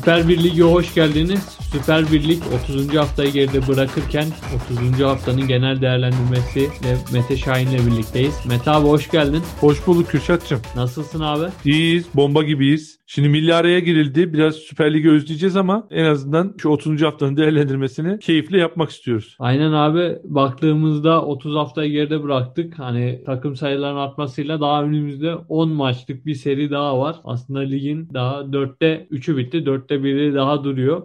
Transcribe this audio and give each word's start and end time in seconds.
Süper 0.00 0.28
Bir 0.28 0.44
Lig'e 0.44 0.62
hoş 0.62 0.94
geldiniz. 0.94 1.59
Süper 1.72 2.12
Bir 2.12 2.28
Lig 2.28 2.42
30. 2.64 2.96
haftayı 2.96 3.32
geride 3.32 3.68
bırakırken 3.68 4.26
30. 4.92 5.00
haftanın 5.00 5.48
genel 5.48 5.80
değerlendirmesiyle 5.80 6.96
Mete 7.12 7.36
Şahin'le 7.36 7.86
birlikteyiz. 7.86 8.46
Mete 8.48 8.70
abi 8.70 8.86
hoş 8.88 9.10
geldin. 9.10 9.42
Hoş 9.60 9.86
bulduk 9.86 10.08
Kürşat'cığım. 10.08 10.60
Nasılsın 10.76 11.20
abi? 11.20 11.44
İyiyiz, 11.64 12.06
bomba 12.14 12.42
gibiyiz. 12.42 13.00
Şimdi 13.06 13.28
milli 13.28 13.54
araya 13.54 13.80
girildi. 13.80 14.32
Biraz 14.32 14.54
Süper 14.54 14.94
Lig'i 14.94 15.10
özleyeceğiz 15.10 15.56
ama 15.56 15.86
en 15.90 16.04
azından 16.04 16.54
şu 16.58 16.68
30. 16.68 17.02
haftanın 17.02 17.36
değerlendirmesini 17.36 18.18
keyifli 18.18 18.58
yapmak 18.58 18.90
istiyoruz. 18.90 19.36
Aynen 19.38 19.72
abi. 19.72 20.18
Baktığımızda 20.24 21.24
30 21.24 21.54
haftayı 21.54 21.92
geride 21.92 22.22
bıraktık. 22.22 22.78
Hani 22.78 23.22
takım 23.26 23.56
sayılarının 23.56 24.00
artmasıyla 24.00 24.60
daha 24.60 24.82
önümüzde 24.84 25.34
10 25.34 25.70
maçlık 25.70 26.26
bir 26.26 26.34
seri 26.34 26.70
daha 26.70 26.98
var. 26.98 27.16
Aslında 27.24 27.60
ligin 27.60 28.08
daha 28.14 28.40
4'te 28.40 29.06
3'ü 29.10 29.36
bitti. 29.36 29.58
4'te 29.58 29.94
1'i 29.94 30.34
daha 30.34 30.64
duruyor. 30.64 31.02